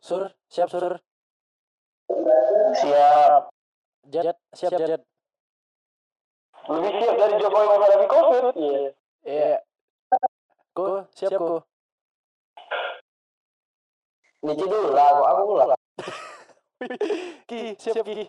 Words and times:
Sur, 0.00 0.32
siap 0.48 0.68
Sur. 0.72 0.96
Siap. 2.80 3.42
Jet, 4.08 4.38
siap 4.56 4.72
Jet. 4.80 5.02
Lebih 6.72 6.92
siap 6.96 7.14
dari 7.20 7.34
Jokowi 7.36 7.66
menghadapi 7.68 8.06
COVID. 8.08 8.44
Iya. 8.56 8.90
Iya. 9.28 9.56
Ko, 10.72 11.04
siap 11.12 11.36
ko. 11.36 11.60
Niki 14.40 14.64
dulu 14.64 14.88
lah, 14.96 15.12
aku 15.12 15.22
aku 15.28 15.52
lah. 15.60 15.66
Ki, 17.48 17.76
siap 17.76 18.00
Ki. 18.00 18.24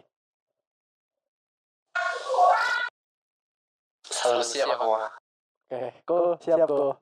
Selalu 4.11 4.43
siap 4.43 4.67
aku. 4.75 4.85
Oke, 4.91 5.81
ko, 6.03 6.35
siap 6.43 6.67
ko. 6.67 6.99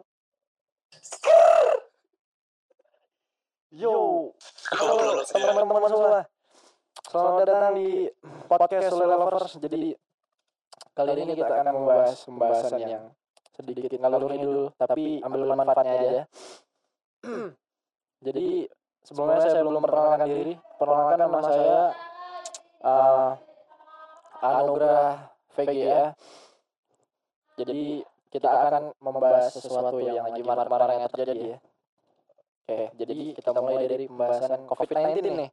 Yo, 3.69 4.33
halo 4.73 5.21
teman-teman 5.29 5.85
semua. 5.93 6.25
Selamat 7.05 7.45
datang 7.45 7.77
di 7.77 8.09
podcast 8.49 8.89
Solo 8.89 9.05
Lovers. 9.05 9.61
Jadi 9.61 9.93
kali 10.97 11.09
ini 11.13 11.37
kita 11.37 11.53
akan 11.53 11.77
membahas 11.77 12.17
pembahasan 12.25 12.81
yang 12.81 13.13
sedikit 13.53 13.93
ngalur 13.93 14.25
dulu, 14.25 14.65
tapi 14.73 15.21
ambil 15.21 15.53
manfaatnya 15.53 16.01
aja 16.01 16.09
ya. 16.09 16.23
Jadi 18.25 18.65
sebelumnya 19.05 19.37
saya 19.37 19.61
belum 19.61 19.85
memperkenalkan 19.85 20.21
diri. 20.33 20.53
Perkenalkan 20.81 21.19
nama 21.21 21.39
saya 21.45 21.79
uh, 22.81 23.31
Anugrah 24.49 25.29
VGA. 25.53 26.17
Jadi 27.53 28.01
kita 28.33 28.49
akan 28.49 28.97
membahas 28.97 29.53
sesuatu 29.53 30.01
yang 30.01 30.25
lagi 30.25 30.41
marah-marah 30.41 31.05
yang 31.05 31.05
terjadi 31.13 31.53
ya. 31.53 31.59
Oke, 32.69 32.93
jadi 33.01 33.33
kita 33.33 33.49
mulai 33.57 33.89
dari 33.89 34.05
pembahasan 34.05 34.69
COVID-19 34.69 35.41
nih. 35.41 35.49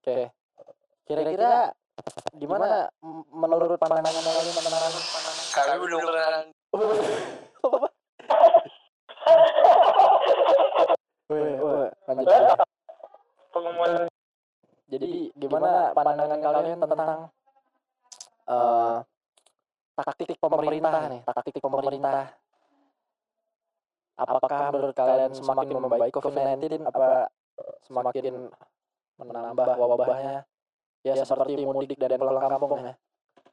Oke, 0.00 0.32
kira-kira 1.04 1.76
gimana 2.40 2.88
menurut 3.36 3.76
pandangan 3.76 4.16
kalian 4.16 4.54
tentang 4.56 4.96
Kami 5.52 5.76
belum 5.76 6.00
kenalan. 6.08 6.46
Lanjut. 12.08 12.28
Pengumuman 13.52 14.08
Jadi 14.88 15.36
gimana 15.36 15.92
pandangan 15.92 16.40
kalian 16.40 16.80
tentang 16.80 17.28
eh 18.48 18.96
taktik 20.00 20.40
pemerintah 20.40 21.12
nih, 21.12 21.20
taktik 21.28 21.60
pemerintah? 21.60 22.32
Apakah 24.16 24.72
menurut 24.72 24.96
kalian 24.96 25.32
semakin 25.36 25.76
membaik 25.76 26.12
COVID-19 26.16 26.88
apa 26.88 27.28
semakin 27.84 28.48
menambah 29.20 29.76
wabahnya? 29.76 30.48
Ya 31.04 31.20
seperti 31.20 31.60
mudik 31.62 32.00
dan 32.00 32.16
pulang 32.16 32.40
kampung 32.40 32.80
ya. 32.80 32.96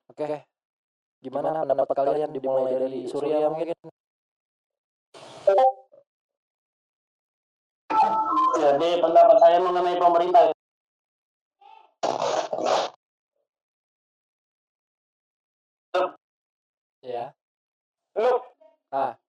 Oke. 0.08 0.47
Gimana 1.19 1.67
pendapat 1.67 1.95
kalian 2.00 2.31
dimulai 2.31 2.80
dari 2.80 3.08
Surya 3.11 3.52
mungkin? 3.52 3.75
Jadi 8.64 8.89
pendapat 9.03 9.38
saya 9.44 9.58
mengenai 9.59 10.00
pemerintah 10.00 10.56
Ya. 17.03 17.36
Lu 18.16 18.39
Ah. 18.94 19.23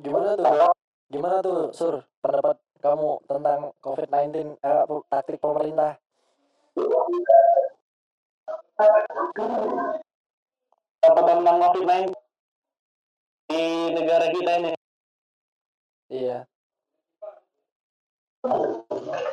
Gimana 0.00 0.30
tuh? 0.38 0.70
Gimana 1.10 1.36
tuh, 1.42 1.74
Sur? 1.74 2.06
Pendapat 2.22 2.62
kamu 2.78 3.10
tentang 3.26 3.74
COVID-19 3.82 4.56
eh, 4.62 4.84
taktik 5.10 5.42
pemerintah? 5.42 5.98
apa 11.00 11.20
tentang 11.26 11.56
COVID-19 11.58 12.14
di 13.50 13.62
negara 13.90 14.26
kita 14.30 14.52
ini? 14.62 14.72
Iya. 16.14 16.38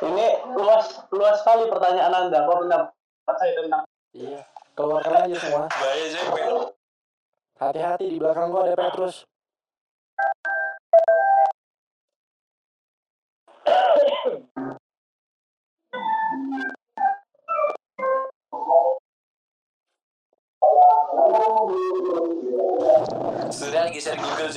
Ini 0.02 0.26
luas 0.58 0.86
luas 1.14 1.36
sekali 1.40 1.70
pertanyaan 1.70 2.26
Anda. 2.26 2.44
Apa 2.44 2.52
pendapat 2.58 3.36
saya 3.38 3.52
tentang 3.62 3.82
Iya. 4.12 4.42
Keluarkan 4.78 5.26
aja 5.26 5.36
semua. 5.42 5.66
Bahaya 5.66 6.06
men. 6.38 6.70
Hati-hati 7.58 8.06
di 8.14 8.16
belakang 8.22 8.54
gua 8.54 8.62
ada 8.70 8.78
Petrus. 8.78 9.26
Sudah 23.50 23.90
share 23.98 24.14
Google 24.14 24.50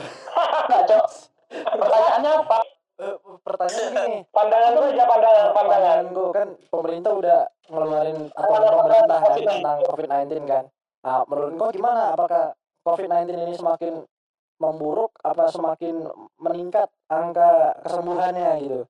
Cok. 0.88 1.06
Pertanyaannya 1.52 2.32
apa? 2.48 2.79
Eh, 3.00 3.16
pertanyaan 3.40 3.92
gini. 3.96 4.18
Pandangan 4.36 4.70
lu 4.76 4.80
aja 4.92 5.04
pandangan 5.08 5.46
pandangan. 5.56 5.98
Gua 6.12 6.28
kan 6.36 6.48
pemerintah 6.68 7.12
udah 7.16 7.40
ngeluarin 7.72 8.18
aturan 8.36 8.72
pemerintah 8.76 9.18
kan 9.24 9.38
tentang 9.40 9.78
COVID-19 9.88 10.32
kan. 10.44 10.64
Nah, 11.00 11.20
menurut 11.24 11.52
gua 11.56 11.68
gimana? 11.72 12.02
Apakah 12.12 12.52
COVID-19 12.84 13.32
ini 13.40 13.54
semakin 13.56 14.04
memburuk 14.60 15.16
apa 15.24 15.48
semakin 15.48 16.04
meningkat 16.36 16.92
angka 17.08 17.80
kesembuhannya 17.88 18.50
gitu? 18.68 18.80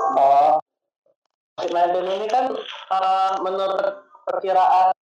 Oh. 0.00 0.56
COVID-19 1.60 1.96
ini 2.16 2.26
kan 2.32 2.44
eh, 2.56 3.34
menurut 3.44 4.08
perkiraan 4.24 4.96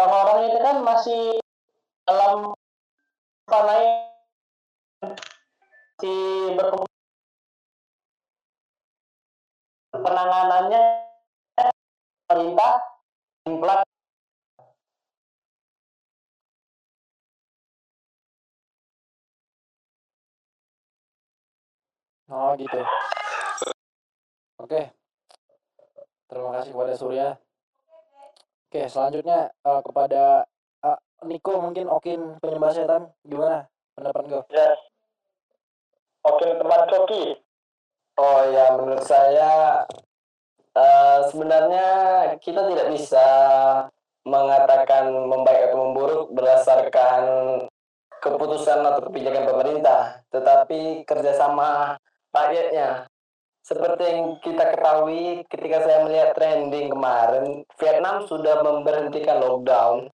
orang-orang 0.00 0.38
itu 0.48 0.58
kan 0.64 0.76
masih 0.80 1.22
dalam 2.08 2.56
apa 3.48 4.07
masih 4.98 6.58
berkembang 6.58 6.90
penanganannya 9.94 10.82
pemerintah 12.26 12.72
implan 13.46 13.82
Oh 22.28 22.52
gitu. 22.60 22.84
Oke. 24.60 24.92
Terima 26.28 26.50
kasih 26.60 26.76
kepada 26.76 26.92
Surya. 26.92 27.28
Oke, 28.68 28.84
selanjutnya 28.84 29.48
eh, 29.48 29.80
kepada 29.80 30.44
eh, 30.84 30.98
Niko 31.24 31.56
mungkin 31.56 31.88
Okin 31.88 32.36
penyembah 32.36 32.68
setan 32.76 33.08
gimana 33.24 33.64
pendapat 33.96 34.22
kau? 34.30 34.42
ya 34.52 34.76
oke 36.28 36.46
teman 36.60 36.82
Coki. 36.88 37.24
Oh 38.18 38.40
ya, 38.50 38.74
menurut 38.74 39.04
saya 39.06 39.82
eh, 40.74 41.20
sebenarnya 41.30 41.86
kita 42.42 42.66
tidak 42.66 42.88
bisa 42.92 43.26
mengatakan 44.26 45.08
membaik 45.08 45.70
atau 45.70 45.78
memburuk 45.88 46.24
berdasarkan 46.36 47.22
keputusan 48.18 48.82
atau 48.82 49.00
kebijakan 49.08 49.44
pemerintah, 49.46 50.20
tetapi 50.34 51.06
kerjasama 51.06 51.96
rakyatnya. 52.34 53.06
Seperti 53.62 54.00
yang 54.00 54.40
kita 54.40 54.64
ketahui 54.72 55.44
ketika 55.52 55.84
saya 55.84 55.98
melihat 56.08 56.32
trending 56.32 56.88
kemarin, 56.88 57.62
Vietnam 57.76 58.24
sudah 58.24 58.64
memberhentikan 58.64 59.44
lockdown. 59.44 60.08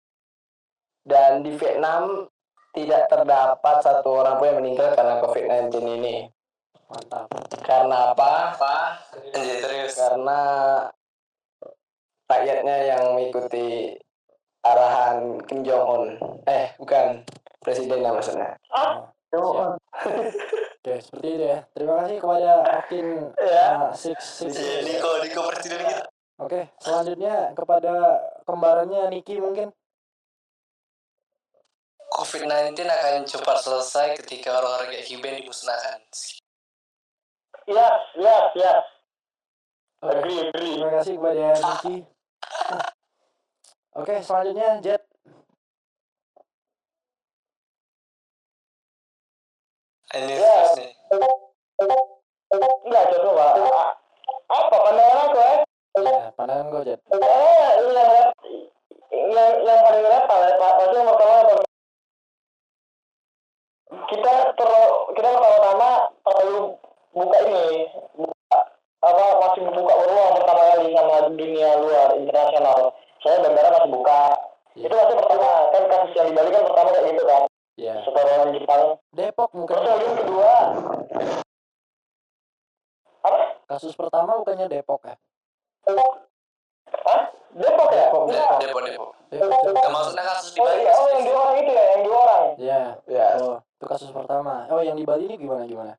Dan 1.03 1.43
di 1.43 1.51
Vietnam 1.59 2.31
tidak 2.73 3.05
terdapat 3.07 3.75
satu 3.85 4.09
orang 4.25 4.41
pun 4.41 4.49
yang 4.49 4.59
meninggal 4.59 4.97
karena 4.97 5.21
COVID-19 5.21 5.73
ini. 6.01 6.15
Mantap. 6.89 7.25
Karena 7.63 8.11
apa? 8.11 8.97
Anjir 9.33 9.57
serius. 9.61 9.93
Karena 9.97 10.39
rakyatnya 12.27 12.77
yang 12.89 13.03
mengikuti 13.13 13.93
arahan 14.65 15.37
Kim 15.45 15.61
Jong 15.61 15.85
Un. 15.85 16.03
Eh, 16.49 16.73
bukan 16.81 17.21
presidennya 17.61 18.09
maksudnya. 18.11 18.57
Siap. 18.67 19.13
Oke, 20.83 20.99
seperti 20.99 21.27
itu 21.39 21.45
ya. 21.47 21.59
Terima 21.73 21.93
kasih 22.03 22.17
kepada 22.19 22.51
Okin 22.83 23.07
Ya. 23.39 23.65
uh, 23.79 23.89
Six 23.95 24.19
Six. 24.19 24.51
Iya, 24.59 24.83
Niko, 24.83 25.09
Niko 25.23 25.41
presiden 25.47 25.79
kita. 25.79 26.03
Oke, 26.43 26.61
selanjutnya 26.83 27.55
kepada 27.55 27.93
kembarannya 28.43 29.07
Niki 29.09 29.39
mungkin. 29.39 29.71
COVID-19 32.23 32.87
akan 32.87 33.27
cepat 33.27 33.57
selesai 33.59 34.15
ketika 34.23 34.55
orang-orang 34.55 34.95
kayak 34.95 35.03
Kiben 35.03 35.35
dimusnahkan. 35.35 35.99
ya 37.63 37.87
ya 38.15 38.37
ya 38.55 38.73
Oke, 39.99 40.19
agree 40.19 40.39
agree 40.45 40.73
terima 40.75 40.91
kasih 40.99 41.13
kepada 41.15 41.43
Niki. 41.53 41.95
Oke, 43.93 44.15
selanjutnya 44.19 44.69
Jet. 44.79 45.03
Ini 50.13 50.33
Ya. 50.33 50.55
Enggak 52.83 53.03
cocok 53.11 53.33
pak. 53.33 53.51
A- 53.59 53.95
Apa 54.45 54.75
pandangan 54.77 55.17
aku 55.25 55.37
ya? 55.39 55.53
Ya, 55.97 56.23
pandangan 56.35 56.65
gue 56.69 56.81
Jet. 56.85 56.99
Eh, 57.09 57.69
yang 57.81 58.11
yang 59.31 59.51
yang 59.59 59.79
paling 59.81 60.05
repal 60.05 60.39
ya 60.39 60.51
pak. 60.55 60.71
Pasti 60.77 60.95
yang 60.95 61.07
pertama? 61.09 61.63
Kita 63.93 64.33
perlu 64.57 64.85
kita 65.13 65.27
pertama-tama 65.37 65.89
perlu 66.25 66.77
buka 67.13 67.37
ini 67.45 67.87
buka 68.17 68.57
apa 69.03 69.25
masih 69.43 69.61
buka 69.69 69.93
ruang 69.93 70.31
pertama 70.41 70.61
kali 70.73 70.87
sama 70.95 71.15
dunia 71.29 71.69
luar 71.77 72.09
internasional. 72.17 72.79
Saya 73.21 73.43
bandara 73.43 73.69
masih 73.77 73.91
buka. 73.93 74.21
Iya. 74.73 74.85
Itu 74.89 74.95
masih 74.97 75.15
pertama 75.21 75.49
kan 75.69 75.83
kasus 75.91 76.11
yang 76.17 76.27
di 76.29 76.33
Bali 76.33 76.49
kan 76.49 76.63
pertama 76.65 76.89
kayak 76.89 77.05
gitu 77.13 77.23
kan. 77.27 77.41
Ya. 77.73 77.95
Setelah 78.05 78.49
Jepang. 78.53 78.83
Depok 79.13 79.49
mungkin. 79.53 79.73
Terus 79.73 79.85
kemudian 79.85 80.13
kedua 80.21 80.51
apa? 83.23 83.41
Kasus 83.69 83.93
pertama 83.95 84.37
bukannya 84.43 84.67
Depok 84.67 85.01
ya? 85.07 85.15
Hah? 87.03 87.21
Depok 87.53 87.89
ya? 87.93 88.05
Depok, 88.09 88.21
Enggak. 88.29 88.49
Depo, 88.59 88.79
depo, 88.79 88.79
depo. 88.83 89.05
Depok. 89.31 89.61
Jet. 89.63 89.71
Nggak 89.73 89.91
maksudnya 89.93 90.23
kasus 90.27 90.49
di 90.53 90.59
Oh 90.59 90.65
Bali. 90.67 90.81
iya, 90.83 90.91
oh 90.93 91.07
yang 91.09 91.23
dua 91.25 91.37
orang 91.39 91.57
itu 91.57 91.71
ya, 91.71 91.85
yang 91.89 92.01
dua 92.03 92.17
orang. 92.17 92.43
Ya. 92.59 92.81
Ya. 93.09 93.27
Oh, 93.41 93.57
itu 93.83 93.91
kasus 93.91 94.11
pertama. 94.15 94.63
Oh, 94.71 94.79
yang 94.79 94.95
di 94.95 95.03
Bali 95.03 95.27
ini 95.27 95.35
gimana 95.35 95.67
gimana? 95.67 95.93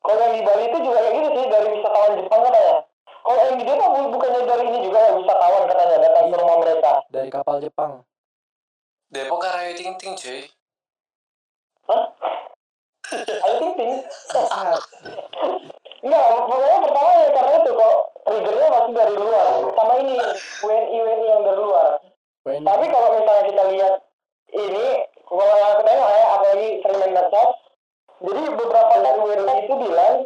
Kalau 0.00 0.16
yang 0.24 0.34
di 0.40 0.42
Bali 0.48 0.64
itu 0.72 0.78
juga 0.80 0.98
kayak 1.04 1.12
gitu 1.20 1.28
sih 1.36 1.46
dari 1.52 1.68
wisatawan 1.76 2.12
Jepang 2.16 2.40
katanya. 2.48 2.76
Kalau 3.04 3.42
yang 3.44 3.56
di 3.60 3.64
Depok 3.68 3.88
bu- 3.92 4.10
bukannya 4.16 4.40
dari 4.48 4.64
ini 4.72 4.78
juga 4.80 4.98
ya 5.04 5.10
wisatawan 5.12 5.62
katanya 5.68 5.96
datang 6.00 6.24
ke 6.32 6.36
rumah 6.40 6.56
mereka. 6.64 6.92
Dari 7.12 7.28
kapal 7.28 7.56
Jepang. 7.60 7.92
Depo 9.12 9.36
karena 9.36 9.76
ting 9.76 9.92
ting 10.00 10.16
cuy. 10.16 10.48
Hah? 11.92 12.04
Ayo 13.44 13.54
ting 13.60 13.72
ting. 13.76 13.92
Enggak, 15.98 16.24
pokoknya 16.48 16.78
pertama 16.88 17.10
ya 17.12 17.28
karena 17.36 17.52
itu 17.60 17.70
kok 17.76 17.96
triggernya 18.24 18.68
masih 18.72 18.92
dari 18.96 19.14
luar. 19.20 19.46
Sama 19.76 19.94
ini 20.00 20.16
WNI 20.64 20.96
WNI 21.04 21.26
yang 21.28 21.42
dari 21.44 21.60
luar. 21.60 21.88
WNI. 22.48 22.64
Tapi 22.64 22.84
kalau 22.88 23.08
misalnya 23.12 23.44
kita 23.44 23.62
lihat 23.76 23.94
ini, 24.56 24.86
aku 25.28 25.82
tengok 25.84 26.08
ya, 26.08 26.24
apalagi 26.36 26.68
sering 26.80 26.98
main 27.04 27.12
medsos, 27.12 27.52
jadi 28.18 28.40
beberapa 28.50 28.94
dari 28.98 29.20
WNI 29.22 29.56
itu 29.68 29.74
bilang, 29.78 30.16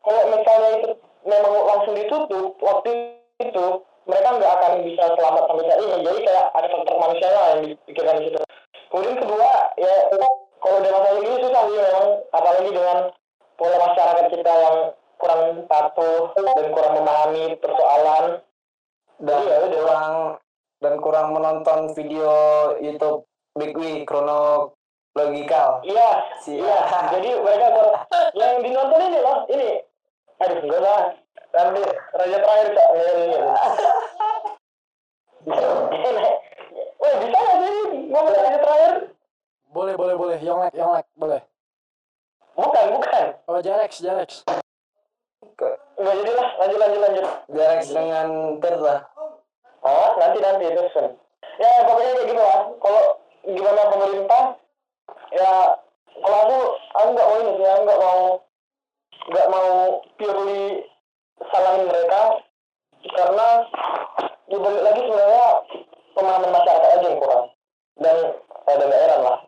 kalau 0.00 0.22
misalnya 0.32 0.70
itu 0.80 0.88
memang 1.28 1.52
langsung 1.68 1.94
ditutup, 1.94 2.50
waktu 2.58 2.90
itu 3.38 3.66
mereka 4.08 4.28
nggak 4.34 4.52
akan 4.58 4.72
bisa 4.82 5.04
selamat 5.14 5.42
sampai 5.46 5.64
saat 5.70 5.80
ini. 5.84 5.96
Jadi 6.02 6.18
kayak 6.26 6.46
ada 6.56 6.68
faktor 6.72 6.96
manusia 6.98 7.28
lah 7.30 7.44
yang 7.54 7.60
dipikirkan 7.70 8.18
di 8.18 8.24
situ. 8.26 8.38
Kemudian 8.90 9.16
kedua, 9.22 9.50
ya 9.78 9.94
kalau 10.60 10.76
udah 10.82 10.90
masalah 10.90 11.18
ini 11.22 11.38
susah 11.38 11.62
sih 11.68 11.78
memang, 11.78 12.06
apalagi 12.34 12.70
dengan 12.74 12.98
pola 13.54 13.76
masyarakat 13.78 14.26
kita 14.34 14.52
yang 14.52 14.76
kurang 15.20 15.42
patuh 15.68 16.20
dan 16.34 16.66
kurang 16.74 16.92
memahami 16.98 17.44
persoalan. 17.60 18.24
Dan 19.20 19.36
udah. 19.36 19.68
kurang 19.68 20.12
dan 20.80 20.94
kurang 21.04 21.26
menonton 21.36 21.92
video 21.92 22.32
YouTube 22.80 23.29
Big 23.58 23.74
Wee 23.74 24.06
kronologikal. 24.06 25.82
Iya, 25.82 26.10
iya. 26.46 26.78
Jadi 27.14 27.28
mereka 27.40 27.66
ber- 27.74 27.98
yang 28.38 28.62
dinonton 28.62 29.00
ini 29.10 29.18
loh, 29.18 29.38
ini. 29.50 29.70
Aduh, 30.40 30.58
enggak 30.62 30.80
lah. 30.80 31.02
Nanti 31.50 31.82
raja 32.14 32.38
terakhir 32.38 32.68
cak 32.78 32.88
ini. 32.94 33.12
ini. 33.26 33.38
Wah, 37.00 37.14
bisa 37.16 37.38
nggak 37.38 37.56
sih 37.58 37.76
ngomong 38.12 38.34
raja 38.34 38.58
terakhir? 38.60 38.92
Boleh, 39.70 39.94
boleh, 39.94 40.14
boleh. 40.14 40.38
Yonglek, 40.42 40.74
Yonglek, 40.74 41.06
boleh. 41.16 41.40
Bukan, 42.54 42.84
bukan. 42.98 43.26
Oh, 43.46 43.58
Jarex, 43.62 44.02
Jarex. 44.02 44.44
Enggak 46.00 46.14
jadi 46.24 46.32
lah, 46.32 46.48
lanjut, 46.60 46.78
lanjut, 46.80 47.00
lanjut. 47.00 47.26
Jarak 47.52 47.80
dengan 47.88 48.28
Tirta. 48.60 48.94
Oh, 49.80 50.08
nanti, 50.20 50.38
nanti, 50.44 50.64
terus 50.72 50.92
kan. 50.92 51.12
Ya, 51.60 51.68
pokoknya 51.88 52.12
kayak 52.16 52.28
gitu 52.28 52.40
lah. 52.40 52.60
Kalau 52.80 53.02
gimana 53.44 53.82
pemerintah, 53.88 54.42
ya, 55.32 55.52
kalau 56.20 56.38
aku, 56.44 56.58
aku 56.96 57.08
nggak 57.16 57.28
mau 57.28 57.38
ini 57.40 57.52
sih, 57.56 57.66
aku 57.68 57.82
nggak 57.84 58.00
mau, 58.00 58.20
nggak 59.28 59.48
mau 59.48 59.68
purely 60.20 60.64
salahin 61.48 61.84
mereka, 61.88 62.22
karena 63.16 63.48
ya 64.52 64.56
balik 64.60 64.82
lagi 64.84 65.00
sebenarnya 65.04 65.46
pemahaman 66.12 66.50
masyarakat 66.52 66.90
aja 66.96 67.06
yang 67.08 67.20
kurang. 67.20 67.44
Dan 68.00 68.16
ada 68.68 68.84
daerah 68.84 69.18
lah. 69.20 69.38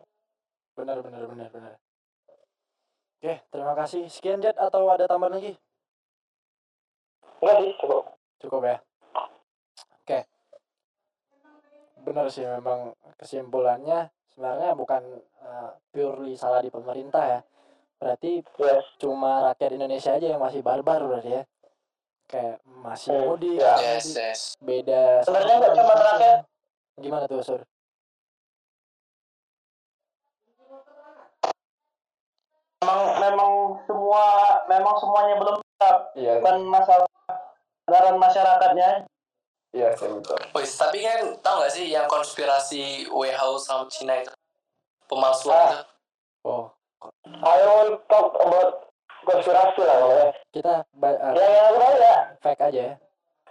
Benar, 0.73 0.97
benar, 1.05 1.21
benar, 1.29 1.47
benar. 1.53 1.73
Oke, 3.21 3.33
terima 3.53 3.73
kasih. 3.93 4.09
Sekian 4.09 4.41
Jet 4.41 4.57
atau 4.57 4.89
ada 4.89 5.05
tambahan 5.05 5.37
lagi? 5.37 5.53
Enggak 7.37 7.57
sih, 7.61 7.71
cukup. 7.77 8.03
Cukup 8.41 8.61
ya. 8.65 8.77
Oke. 10.01 10.19
Benar 12.03 12.25
sih 12.33 12.43
memang 12.43 12.97
kesimpulannya 13.15 14.09
sebenarnya 14.33 14.73
bukan 14.73 15.03
eh, 15.21 15.69
purely 15.93 16.33
salah 16.33 16.59
di 16.59 16.73
pemerintah 16.73 17.23
ya. 17.23 17.39
Berarti 18.01 18.41
Yes. 18.59 18.83
cuma 18.99 19.53
rakyat 19.53 19.71
Indonesia 19.77 20.11
aja 20.11 20.27
yang 20.35 20.41
masih 20.41 20.65
barbar 20.65 21.05
berarti 21.05 21.39
ya. 21.39 21.43
Kayak 22.27 22.57
masih 22.65 23.13
Hmm, 23.13 23.23
mudik, 23.29 23.61
ya. 23.61 23.75
Yes, 23.77 24.05
yes. 24.17 24.41
beda. 24.57 25.21
Sebenarnya 25.21 25.55
nggak 25.61 25.75
cuma 25.77 25.93
rakyat. 25.93 26.39
Gimana 26.97 27.25
tuh, 27.29 27.39
Sur? 27.45 27.61
Memang 34.65 34.95
semuanya 34.97 35.35
belum 35.35 35.55
siap. 35.59 35.97
Iya, 36.13 36.33
Bukan 36.39 36.57
masalah 36.65 37.07
kesadaran 37.83 38.17
masyarakatnya. 38.17 38.89
iya 39.71 39.89
sih 39.91 40.05
betul. 40.05 40.37
Wih, 40.53 40.67
tapi 40.69 40.97
kan 41.01 41.19
tau 41.39 41.59
gak 41.59 41.71
sih 41.71 41.87
yang 41.87 42.05
konspirasi 42.05 43.07
WHO 43.07 43.49
sama 43.57 43.85
Cina 43.87 44.17
itu? 44.17 44.31
Pemalsuan 45.05 45.57
Ah. 45.57 45.67
itu? 45.67 45.79
Oh, 46.43 46.63
I 47.25 47.57
will 47.59 47.97
talk 48.05 48.31
about 48.37 48.87
konspirasi 49.23 49.81
lah 49.81 49.97
ya. 49.99 50.23
kita 50.51 50.73
Yang 51.33 51.49
yang 51.49 51.65
aku 51.65 51.77
tahu 51.77 51.95
ya, 51.97 52.15
fake 52.39 52.63
aja 52.63 52.81
ya. 52.85 52.95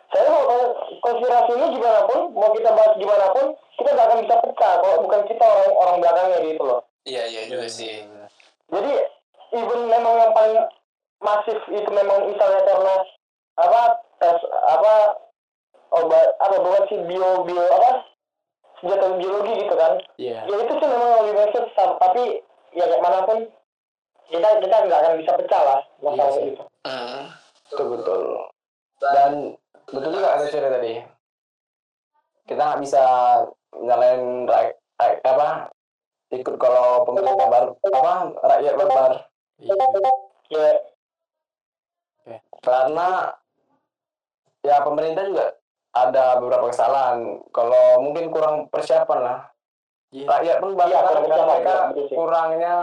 saya 0.06 0.28
mau 0.28 0.44
kon- 0.44 0.76
konspirasi 1.00 1.50
ini 1.52 1.66
gimana 1.72 2.00
pun, 2.04 2.20
mau 2.30 2.52
kita 2.52 2.70
bahas 2.70 2.92
gimana 2.94 3.26
pun, 3.32 3.46
kita 3.74 3.88
gak 3.90 4.06
akan 4.06 4.18
bisa 4.20 4.36
pecah 4.38 4.72
kalau 4.78 4.96
bukan 5.00 5.20
kita 5.24 5.40
orang 5.42 5.72
orang 5.74 5.96
belakangnya 5.98 6.38
gitu 6.46 6.62
loh. 6.62 6.80
Iya, 7.02 7.22
iya 7.26 7.42
juga 7.48 7.66
sih. 7.66 8.04
Jadi 8.68 8.92
even 9.50 9.80
memang 9.86 10.14
yang 10.18 10.32
paling 10.32 10.56
masif 11.22 11.58
itu 11.68 11.88
memang 11.88 12.26
misalnya 12.26 12.60
karena 12.62 12.94
apa 13.54 13.82
tes 14.18 14.38
apa 14.64 14.94
obat 15.92 16.28
apa 16.36 16.56
bukan 16.58 16.82
sih 16.86 16.98
bio 17.04 17.42
bio 17.42 17.62
apa 17.62 17.90
senjata 18.78 19.14
biologi 19.14 19.52
gitu 19.56 19.74
kan 19.74 19.92
Iya. 20.16 20.42
ya 20.44 20.56
itu 20.58 20.72
sih 20.72 20.88
memang 20.88 21.10
lebih 21.22 21.34
masif 21.38 21.64
tapi 21.76 22.22
ya 22.72 22.84
kayak 22.84 23.00
mana 23.00 23.18
pun 23.22 23.38
kita 24.26 24.48
kita 24.58 24.76
nggak 24.82 25.00
akan 25.00 25.14
bisa 25.20 25.32
pecah 25.36 25.62
lah 25.62 25.80
masalah 26.00 26.30
Iya 26.30 26.36
sih. 26.36 26.46
itu 26.50 26.62
Hmm. 26.82 27.22
Betul 27.70 27.86
betul. 27.94 28.20
Dan 29.00 29.32
betul 29.86 30.10
juga 30.12 30.34
ada 30.34 30.44
cerita 30.44 30.66
tadi. 30.68 30.98
Kita 32.42 32.58
nggak 32.58 32.82
bisa 32.82 33.02
nyalain 33.72 34.44
rak, 34.44 34.76
rak- 34.98 35.22
apa 35.22 35.70
ikut 36.32 36.54
kalau 36.58 37.06
pemerintah 37.06 37.46
baru 37.46 37.70
apa 37.86 38.14
rakyat 38.42 38.74
barbar 38.74 39.12
Iya. 39.56 39.74
ya 40.50 40.68
karena 42.60 43.08
ya 44.60 44.76
pemerintah 44.80 45.24
juga 45.24 45.46
ada 45.92 46.38
beberapa 46.38 46.70
kesalahan 46.70 47.18
kalau 47.50 48.00
mungkin 48.00 48.30
kurang 48.30 48.68
persiapan 48.68 49.20
lah 49.20 49.38
Iya. 50.12 50.28
rakyat 50.28 50.56
pun 50.58 50.70
Iya, 50.70 50.78
bahkan 50.78 50.92
kurang 51.02 51.24
persiapan, 51.24 51.48
mereka 51.48 51.72
iya, 51.72 51.88
betul 51.88 52.04
sih. 52.04 52.16
kurangnya 52.16 52.74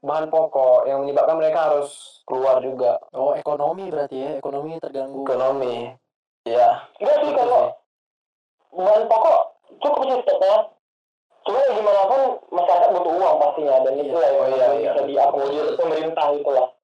bahan 0.00 0.26
pokok 0.28 0.78
yang 0.84 0.98
menyebabkan 1.00 1.36
mereka 1.36 1.58
harus 1.66 1.88
keluar 2.22 2.56
juga 2.60 3.00
Oh, 3.10 3.32
ekonomi 3.32 3.88
berarti 3.88 4.16
ya. 4.16 4.30
Ekonomi 4.38 4.76
terganggu. 4.76 5.24
ekonomi 5.24 5.76
ya 6.42 6.68
enggak 6.96 7.16
sih 7.18 7.32
kalau 7.34 7.62
bahan 8.70 9.04
pokok 9.04 9.40
cukup 9.76 10.00
sih 10.02 10.16
stoknya 10.22 10.56
cuma 11.40 11.58
ya 11.58 11.70
gimana 11.72 12.00
pun 12.06 12.20
masyarakat 12.50 12.88
butuh 12.90 13.12
uang 13.14 13.36
pastinya 13.38 13.74
dan 13.80 13.92
Iya. 13.92 14.02
itu 14.02 14.16
lah 14.16 14.28
yang 14.30 14.40
Oh, 14.40 14.48
iya, 14.50 14.66
iya. 14.70 14.90
bisa 14.92 15.02
diakomodir 15.04 15.66
pemerintah 15.76 16.26
itu 16.30 16.50
lah 16.50 16.68
Yes. 16.70 16.79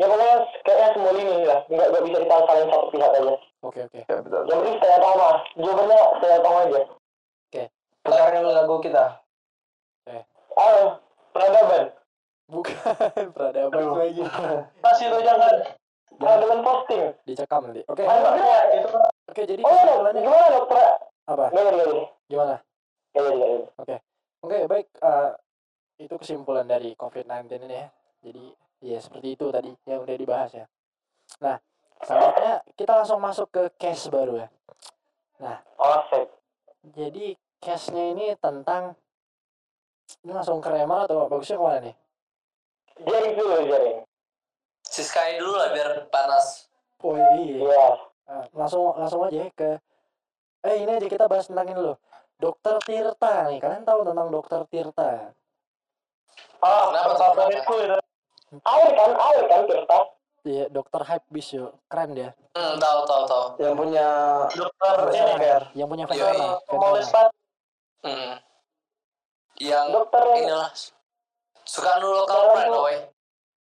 Ya 0.00 0.04
pokoknya 0.08 0.36
kayaknya 0.64 0.88
semua 0.96 1.12
ini 1.12 1.34
lah. 1.44 1.60
Nggak 1.68 1.86
nggak 1.92 2.02
bisa 2.08 2.18
kita 2.24 2.36
salin 2.48 2.68
satu 2.72 2.86
pihak 2.88 3.10
aja. 3.12 3.34
Oke, 3.60 3.78
oke. 3.84 4.00
ya 4.08 4.16
betul. 4.24 4.42
Yang 4.48 4.58
penting 4.64 4.76
saya 4.80 4.96
tahu 5.04 5.14
mas. 5.20 5.38
Jawabannya 5.60 6.00
saya 6.24 6.38
tahu 6.40 6.56
aja 6.64 6.82
putarkan 8.00 8.40
dulu 8.42 8.52
lagu 8.52 8.74
kita. 8.82 9.04
Ah 10.58 10.98
peradaban. 11.30 11.84
Bukan 12.50 12.74
peradaban 13.36 13.82
lagi. 13.94 14.22
masih 14.84 15.06
itu 15.08 15.18
jangan. 15.22 15.54
Peradaban 16.18 16.60
posting. 16.66 17.02
Dicekam 17.24 17.70
nanti. 17.70 17.82
Oke. 17.86 18.02
Ya, 18.02 18.58
itu 18.76 18.88
Oke, 19.30 19.42
jadi 19.46 19.62
oh 19.62 20.10
gimana 20.10 20.46
dok? 20.50 20.66
Pra- 20.66 20.98
apa? 21.30 21.54
Jadi, 21.54 21.78
jadi. 21.78 22.02
gimana? 22.26 22.56
Jadi, 23.14 23.28
nggak 23.30 23.50
jadi. 23.54 23.96
Oke, 24.42 24.58
baik. 24.66 24.86
eh, 24.98 25.30
itu 26.02 26.14
kesimpulan 26.18 26.66
dari 26.66 26.98
COVID-19 26.98 27.46
ini 27.62 27.76
ya. 27.78 27.86
Jadi, 28.26 28.44
ya 28.80 28.98
seperti 28.98 29.36
itu 29.36 29.46
tadi 29.52 29.72
yang 29.86 30.04
udah 30.04 30.16
dibahas 30.16 30.50
ya. 30.56 30.66
Nah, 31.44 31.56
selanjutnya 32.02 32.54
kita 32.74 32.92
langsung 32.96 33.20
masuk 33.20 33.48
ke 33.52 33.62
case 33.76 34.08
baru 34.08 34.44
ya. 34.44 34.48
Oh, 35.80 36.00
sip. 36.12 36.28
Jadi, 36.96 37.32
case-nya 37.60 38.12
ini 38.12 38.26
tentang 38.40 38.96
ini 40.24 40.32
langsung 40.32 40.60
ke 40.60 40.68
Remar 40.68 41.06
atau 41.06 41.28
bagusnya 41.28 41.56
ke 41.56 41.64
mana 41.64 41.80
nih? 41.80 41.96
Jaring 43.00 43.34
dulu, 43.36 43.56
jaring. 43.68 43.98
Si 44.84 45.02
Sky 45.06 45.38
dulu 45.38 45.54
lah 45.56 45.70
biar 45.72 45.90
panas. 46.10 46.68
Oh 47.00 47.16
iya. 47.16 47.56
Iya. 47.56 47.86
Eh, 48.30 48.44
langsung 48.52 48.92
langsung 48.96 49.24
aja 49.24 49.48
ke 49.54 49.80
eh 50.60 50.76
ini 50.76 50.92
aja 50.92 51.08
kita 51.08 51.24
bahas 51.24 51.48
tentang 51.48 51.72
ini 51.72 51.80
loh. 51.80 51.96
Dokter 52.40 52.76
Tirta 52.84 53.48
nih. 53.48 53.60
Kalian 53.60 53.84
tahu 53.84 54.00
tentang 54.04 54.28
Dokter 54.32 54.60
Tirta? 54.68 55.32
Ah, 56.60 56.82
Kenapa 56.92 57.12
favoritku 57.16 57.74
itu. 57.80 57.99
Air 58.50 58.90
kan, 58.98 59.10
air 59.14 59.42
kan, 59.46 59.60
Tirta. 59.62 59.98
Iya, 60.40 60.64
Dokter 60.72 61.02
Hype 61.06 61.26
Beast 61.30 61.54
yo. 61.54 61.78
Keren 61.86 62.16
dia. 62.16 62.34
Hmm, 62.56 62.80
tahu 62.80 63.00
tahu 63.06 63.22
tahu. 63.28 63.44
Yang 63.62 63.74
punya 63.78 64.06
Dokter 64.50 64.94
ini 65.12 65.34
kan. 65.38 65.62
Yang 65.76 65.88
punya 65.88 66.04
Ventana. 66.08 66.48
lespat. 66.96 67.26
Hmm. 68.02 68.32
Yang 69.60 69.86
Dokter 69.92 70.22
yang 70.24 70.40
inilah 70.48 70.70
suka 71.62 71.90
nu 72.00 72.08
lokal 72.10 72.40
pride 72.56 72.72
boy. 72.72 72.96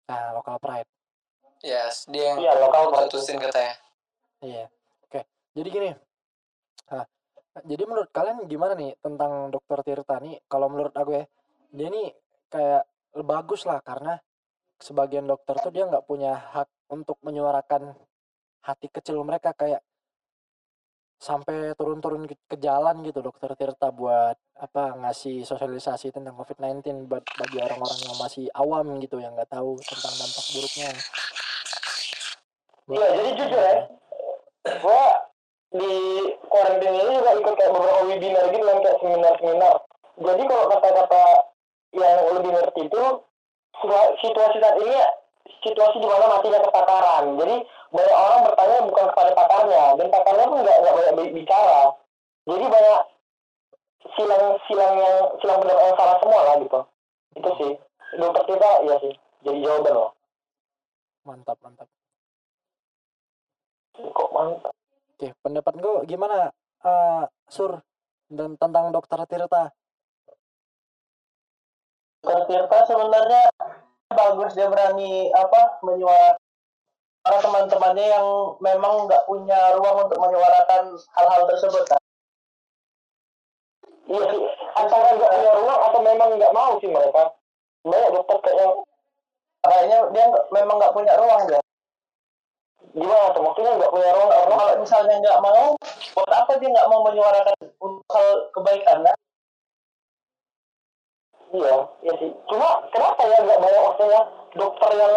Nah, 0.08 0.32
Local 0.32 0.56
Pride. 0.56 0.88
Yes, 1.60 2.06
dia 2.08 2.32
yang 2.32 2.38
Iya, 2.40 2.52
lokal 2.64 2.82
pride. 2.88 3.12
putusin 3.12 3.36
katanya. 3.36 3.74
Iya. 4.40 4.64
Oke. 5.04 5.20
Jadi 5.52 5.68
gini. 5.68 5.90
Nah, 6.88 7.04
jadi 7.66 7.82
menurut 7.84 8.08
kalian 8.08 8.46
gimana 8.46 8.72
nih 8.72 8.94
tentang 9.02 9.52
Dokter 9.52 9.82
Tirta 9.84 10.16
nih? 10.22 10.40
Kalau 10.48 10.70
menurut 10.72 10.94
aku 10.94 11.12
ya, 11.12 11.24
dia 11.74 11.88
nih 11.90 12.14
kayak 12.48 12.86
bagus 13.20 13.66
lah 13.68 13.82
karena 13.82 14.16
sebagian 14.78 15.26
dokter 15.26 15.58
tuh 15.58 15.74
dia 15.74 15.84
nggak 15.86 16.06
punya 16.06 16.38
hak 16.54 16.70
untuk 16.88 17.18
menyuarakan 17.26 17.94
hati 18.62 18.88
kecil 18.88 19.20
mereka 19.26 19.52
kayak 19.52 19.82
sampai 21.18 21.74
turun-turun 21.74 22.30
ke, 22.30 22.56
jalan 22.62 23.02
gitu 23.02 23.18
Dokter 23.18 23.50
Tirta 23.58 23.90
buat 23.90 24.38
apa 24.54 24.94
ngasih 25.02 25.42
sosialisasi 25.42 26.14
tentang 26.14 26.38
COVID-19 26.38 27.10
buat 27.10 27.26
bagi 27.26 27.58
orang-orang 27.58 27.98
yang 28.06 28.16
masih 28.22 28.46
awam 28.54 29.02
gitu 29.02 29.18
yang 29.18 29.34
nggak 29.34 29.50
tahu 29.50 29.74
tentang 29.82 30.14
dampak 30.14 30.46
buruknya. 30.54 30.90
Iya, 32.88 33.06
jadi 33.18 33.30
jujur 33.34 33.60
ya. 33.60 33.76
Gua 34.78 35.04
di 35.68 35.92
quarantine 36.48 36.96
ini 36.96 37.12
juga 37.18 37.32
ikut 37.34 37.54
kayak 37.58 37.72
beberapa 37.74 38.00
webinar 38.06 38.44
gitu 38.54 38.64
kan 38.64 38.78
kayak 38.78 38.98
seminar-seminar. 39.02 39.74
Jadi 40.18 40.42
kalau 40.46 40.64
kata-kata 40.70 41.24
yang 41.98 42.18
lebih 42.38 42.50
ngerti 42.54 42.80
itu 42.86 43.04
situasi 44.22 44.56
saat 44.58 44.76
ini 44.82 44.94
ya, 44.94 45.08
situasi 45.62 45.96
di 45.98 46.08
mana 46.08 46.38
matinya 46.38 46.60
kepakaran. 46.62 47.24
Jadi 47.38 47.56
banyak 47.88 48.16
orang 48.16 48.40
bertanya 48.46 48.78
bukan 48.84 49.06
kepada 49.12 49.30
pakarnya 49.32 49.82
dan 49.96 50.06
pakarnya 50.12 50.44
pun 50.46 50.58
nggak 50.60 50.76
nggak 50.82 50.94
banyak 50.96 51.14
bi- 51.16 51.34
bicara. 51.42 51.80
Jadi 52.48 52.64
banyak 52.68 53.00
silang-silang 54.16 54.94
yang 54.96 55.16
silang 55.42 55.58
pendapat 55.60 55.84
yang 55.84 55.98
salah 55.98 56.16
semua 56.22 56.40
lah 56.44 56.54
gitu. 56.62 56.80
Itu 57.36 57.50
sih. 57.60 57.72
Dokter 58.16 58.42
kita 58.48 58.70
iya 58.88 58.96
sih. 59.04 59.14
Jadi 59.44 59.58
jawaban 59.62 59.92
loh. 59.94 60.10
Mantap, 61.28 61.58
mantap. 61.60 61.88
Kok 63.98 64.30
mantap. 64.32 64.74
Oke, 65.18 65.34
pendapat 65.42 65.74
gue 65.82 66.06
gimana, 66.06 66.54
eh 66.86 67.24
Sur, 67.50 67.82
dan 68.30 68.54
tentang 68.54 68.94
Dokter 68.94 69.18
Tirta? 69.26 69.74
Dokter 72.28 72.44
Tirta 72.44 72.78
sebenarnya 72.84 73.48
bagus 74.12 74.52
dia 74.52 74.68
berani 74.68 75.32
apa 75.32 75.80
menyuarakan 75.80 76.36
para 77.24 77.38
teman-temannya 77.40 78.06
yang 78.08 78.26
memang 78.60 79.08
nggak 79.08 79.24
punya 79.24 79.56
ruang 79.80 80.04
untuk 80.04 80.20
menyuarakan 80.20 80.92
hal-hal 81.16 81.42
tersebut 81.48 81.88
kan. 81.88 82.00
Iya 84.12 84.24
sih, 84.28 84.42
antara 84.76 85.16
nggak 85.16 85.32
punya 85.40 85.52
ruang 85.56 85.80
atau 85.88 86.00
memang 86.04 86.28
nggak 86.36 86.52
mau 86.52 86.76
sih 86.76 86.92
mereka. 86.92 87.32
Banyak 87.88 88.10
dokter 88.12 88.36
kayak 88.44 88.60
yang 88.60 88.74
Kayaknya 89.58 89.98
dia 90.14 90.24
nggak- 90.28 90.48
memang 90.52 90.76
nggak 90.80 90.94
punya 90.94 91.12
ruang 91.16 91.40
dia. 91.48 91.60
gimana 92.88 93.30
tuh 93.36 93.42
maksudnya 93.44 93.72
nggak 93.76 93.92
punya 93.92 94.10
ruang 94.16 94.30
karena 94.32 94.54
Kalau 94.56 94.74
misalnya 94.80 95.14
nggak 95.20 95.40
mau, 95.44 95.64
buat 96.16 96.32
apa 96.32 96.52
dia 96.56 96.68
nggak 96.72 96.88
mau 96.88 97.00
menyuarakan 97.04 97.56
untuk 97.80 98.04
hal 98.12 98.28
kebaikan 98.52 98.98
kan? 99.04 99.16
Iya, 101.54 101.76
iya 102.04 102.12
sih. 102.20 102.30
Cuma 102.48 102.68
kenapa 102.92 103.22
ya 103.24 103.38
nggak 103.44 103.60
banyak 103.60 103.82
maksudnya 103.84 104.22
dokter 104.56 104.90
yang 104.96 105.14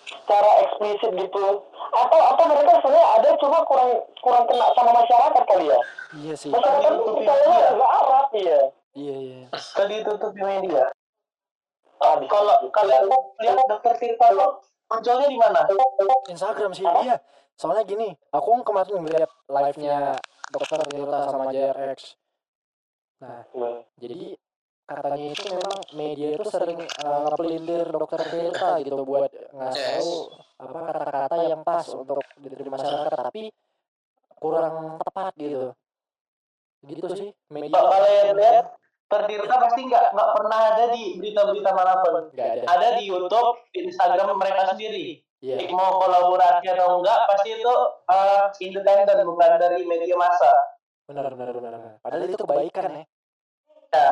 secara 0.00 0.50
eksplisit 0.64 1.12
gitu? 1.16 1.44
Atau 1.90 2.20
atau 2.20 2.44
mereka 2.48 2.72
sebenarnya 2.80 3.06
ada 3.18 3.28
cuma 3.36 3.58
kurang 3.66 3.90
kurang 4.22 4.44
kena 4.48 4.66
sama 4.72 4.90
masyarakat 4.94 5.42
kali 5.44 5.66
ya? 5.68 5.80
Iya 6.16 6.34
sih. 6.36 6.50
Masyarakat 6.52 6.90
tuh 6.96 7.04
percayanya 7.16 7.68
nggak 7.76 7.90
Arab 8.04 8.28
ya. 8.36 8.60
Iya, 8.90 9.16
iya. 9.22 9.42
Ke 9.54 9.82
ditutupi 9.86 10.40
media. 10.42 10.84
Ah. 12.00 12.16
Kalau 12.24 12.56
kalian 12.72 13.02
lihat 13.44 13.56
dokter 13.68 13.94
Tirta 14.00 14.26
tuh 14.32 14.50
munculnya 14.90 15.28
di 15.30 15.38
mana? 15.38 15.60
Instagram 16.26 16.72
sih, 16.74 16.82
iya. 17.04 17.20
Soalnya 17.54 17.84
gini, 17.84 18.08
aku 18.32 18.56
kan 18.56 18.62
kemarin 18.64 19.04
ngeliat 19.04 19.30
live-nya 19.46 20.16
Dokter 20.50 20.80
Tirta 20.88 21.28
sama 21.28 21.52
JRX. 21.52 22.16
Nah, 23.20 23.44
jadi 24.00 24.34
katanya 24.98 25.26
itu 25.30 25.44
memang 25.54 25.80
media 25.94 26.28
itu 26.34 26.44
sering 26.50 26.80
uh, 26.82 27.18
ngepelintir 27.30 27.86
Dokter 27.94 28.20
Tirta 28.26 28.70
gitu 28.82 29.02
buat 29.06 29.30
ngasih 29.30 29.84
tahu 30.02 30.12
apa 30.60 30.78
kata-kata 30.90 31.36
yang 31.46 31.62
pas 31.62 31.86
untuk 31.94 32.20
diterima 32.36 32.74
masyarakat, 32.76 33.12
tapi 33.30 33.54
kurang 34.34 34.98
tepat 34.98 35.32
gitu. 35.38 35.72
Gitu 36.84 37.06
sih, 37.14 37.28
media. 37.52 37.72
Kalau 37.76 37.90
kalian 37.92 38.36
lihat, 38.36 38.66
Tirta 39.10 39.56
pasti 39.62 39.80
nggak 39.86 40.04
nggak 40.14 40.30
pernah 40.38 40.58
ada 40.74 40.84
di 40.94 41.02
berita-berita 41.18 41.70
mana 41.70 41.94
pun. 42.02 42.14
Nggak 42.34 42.48
ada. 42.50 42.62
Ada 42.66 42.88
di 42.98 43.02
YouTube, 43.06 43.58
di 43.70 43.78
Instagram 43.90 44.38
mereka 44.38 44.74
sendiri. 44.74 45.22
Jadi 45.40 45.72
mau 45.72 45.96
kolaborasi 45.96 46.68
atau 46.68 47.00
enggak, 47.00 47.16
pasti 47.32 47.56
itu 47.56 47.74
eh, 48.12 48.44
independen 48.60 49.24
bukan 49.24 49.56
dari 49.56 49.88
media 49.88 50.12
massa. 50.20 50.52
benar, 51.08 51.32
benar. 51.32 51.56
benar. 51.56 51.80
Padahal 52.04 52.28
itu 52.28 52.38
kebaikan 52.38 53.02
ya. 53.02 53.04
Ya, 53.90 54.10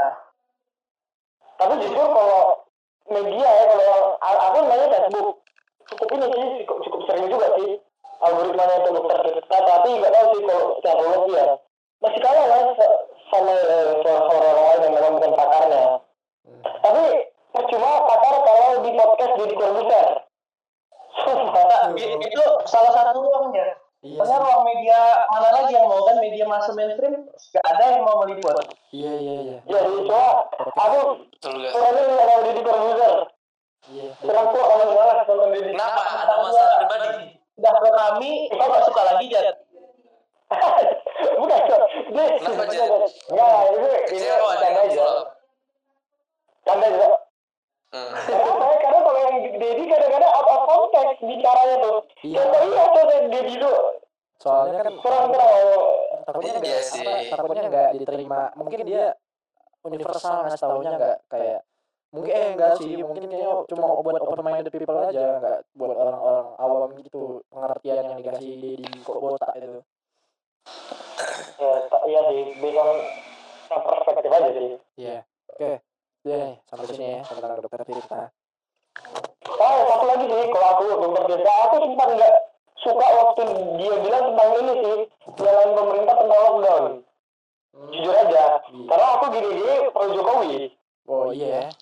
Tapi 1.58 1.72
jujur 1.82 2.06
kalau 2.06 2.42
media 3.08 3.48
ya 3.48 3.64
kalau 3.66 3.84
yang 3.84 4.04
aku 4.22 4.56
namanya 4.62 4.86
Facebook. 4.94 5.28
Cukup 5.88 6.08
ini 6.14 6.26
sih 6.28 6.48
cukup, 6.62 6.78
cukup 6.84 7.00
sering 7.08 7.26
juga 7.32 7.48
sih 7.56 7.80
algoritmanya 8.20 8.76
untuk 8.84 8.92
dokter 9.00 9.18
Tirta 9.24 9.58
tapi 9.58 9.88
nggak 9.96 10.12
tahu 10.12 10.26
sih 10.30 10.42
kalau 10.44 10.66
secara 10.78 11.00
logis 11.02 11.32
ya. 11.34 11.46
Masih 11.98 12.20
kalah 12.22 12.44
lah 12.46 12.60
sa- 12.76 12.98
sama 13.28 13.52
eh, 13.52 13.86
suara-suara 14.04 14.46
orang 14.46 14.66
lain 14.68 14.80
yang 14.84 14.94
memang 14.94 15.12
bukan 15.18 15.32
pakarnya. 15.34 15.82
Hmm. 16.48 16.62
tapi 16.80 17.04
percuma 17.52 18.08
pakar 18.08 18.34
kalau 18.40 18.80
di 18.80 18.90
podcast 18.94 19.32
jadi 19.36 19.54
korbuser 19.58 20.06
Nah, 21.18 21.92
i- 21.98 22.14
itu 22.16 22.42
salah 22.64 22.92
satu 22.94 23.18
ruangnya. 23.20 23.74
Iya 23.98 24.14
Soalnya 24.16 24.38
ruang 24.38 24.62
media 24.64 24.98
mana 25.26 25.48
lagi 25.50 25.72
yang 25.74 25.86
mau 25.86 26.06
kan 26.06 26.16
media 26.18 26.44
massa 26.46 26.70
mainstream 26.70 27.26
nggak 27.26 27.64
ada 27.66 27.84
yang 27.90 28.06
mau 28.06 28.22
meliput. 28.22 28.54
Iya, 28.88 29.12
iya, 29.12 29.34
iya. 29.42 29.56
ya 29.66 29.78
jadi 29.82 30.00
cuma 30.06 30.46
aku 30.72 30.98
Betul 31.34 31.54
guys. 31.58 31.72
kurangnya 31.74 32.24
kalau 32.24 32.42
jadi 32.46 32.60
korbuser 32.62 33.14
Iya. 33.88 34.10
kurang 34.20 34.46
kuat 34.52 34.66
kalau 34.68 34.84
malas 34.92 35.16
nonton 35.20 35.48
Didi 35.50 35.70
Kenapa? 35.74 36.02
Ada 36.04 36.34
masalah 36.38 36.74
pribadi? 36.78 37.08
Udah 37.58 37.72
ke 37.74 37.90
kami, 37.90 38.30
kok 38.48 38.66
nggak 38.68 38.84
suka 38.86 39.02
lagi 39.02 39.24
Jad? 39.26 39.56
bukan 41.18 41.58
dia 41.58 42.26
Kenapa, 42.38 42.64
Jen? 42.70 42.88
Enggak, 43.28 43.60
ini 43.68 43.90
ini 44.14 44.26
ada 44.30 44.56
yang 44.62 44.76
aja 44.86 45.08
canda 46.62 46.86
aja 46.86 47.08
Hmm. 47.88 48.12
Ya? 49.18 49.26
Yang 49.26 49.36
Dedi 49.58 49.82
kadang-kadang 49.84 50.32
out 50.32 50.48
of 50.48 50.60
context 50.64 51.20
bicaranya 51.20 51.76
tuh. 51.82 51.98
Iya. 52.22 52.36
Contoh 52.38 52.62
iya 52.64 52.82
tuh 52.86 53.04
Dedi 53.10 53.52
itu 53.52 53.72
Soalnya 54.38 54.78
kan 54.78 54.94
kurang-kurang. 54.94 55.54
takutnya 56.22 56.52
Iya 56.52 56.60
nggak 56.62 56.82
sih. 56.84 57.02
apa, 57.02 57.12
takutnya 57.34 57.62
nggak 57.66 57.88
diterima 57.96 58.40
mungkin 58.54 58.78
dia 58.84 59.04
universal 59.80 60.34
ngasih 60.44 60.60
taunya 60.60 60.90
nggak 60.94 61.16
kayak 61.26 61.60
mungkin 62.08 62.32
eh 62.32 62.46
enggak 62.52 62.72
sih 62.76 62.92
mungkin 63.00 63.22
kayaknya 63.26 63.52
cuma 63.68 63.86
buat 64.00 64.20
open 64.22 64.40
minded 64.40 64.68
people 64.68 64.96
aja 64.96 65.40
nggak 65.40 65.58
buat 65.72 65.92
orang-orang 65.92 66.46
awam 66.56 66.90
gitu 67.00 67.44
pengertian 67.48 68.00
yang 68.00 68.16
dikasih 68.16 68.52
di 68.56 68.72
kok 69.02 69.18
botak 69.18 69.52
itu 69.56 69.80
Ya, 71.58 71.70
tak, 71.90 72.02
iya 72.06 72.20
sih, 72.28 72.42
bisa 72.60 72.82
perspektif 73.72 74.30
aja 74.30 74.48
sih. 74.52 74.68
iya 74.96 75.16
oke 75.50 75.72
nih 76.24 76.54
sampai 76.64 76.86
sini 76.86 77.06
ya 77.08 77.20
tentang 77.24 77.52
dokter 77.58 77.82
Tirta 77.82 78.22
Oh, 79.58 79.78
satu 79.90 80.04
lagi 80.06 80.26
sih, 80.30 80.44
kalau 80.54 80.68
aku 80.76 80.84
dokter 81.02 81.24
Tirta, 81.34 81.52
aku 81.66 81.76
sempat 81.82 82.08
nggak 82.14 82.34
suka 82.78 83.06
waktu 83.10 83.42
dia 83.80 83.94
bilang 84.06 84.24
tentang 84.30 84.50
ini 84.62 84.72
sih, 84.78 84.96
jalan 85.34 85.68
pemerintah 85.74 86.14
tentang 86.14 86.40
lockdown. 86.46 86.84
Iya. 87.90 88.44
Karena 88.68 89.06
aku 89.18 89.24
gini-gini 89.34 89.74
pro 89.90 90.06
Jokowi. 90.14 90.54
Oh 91.10 91.30
iya. 91.34 91.72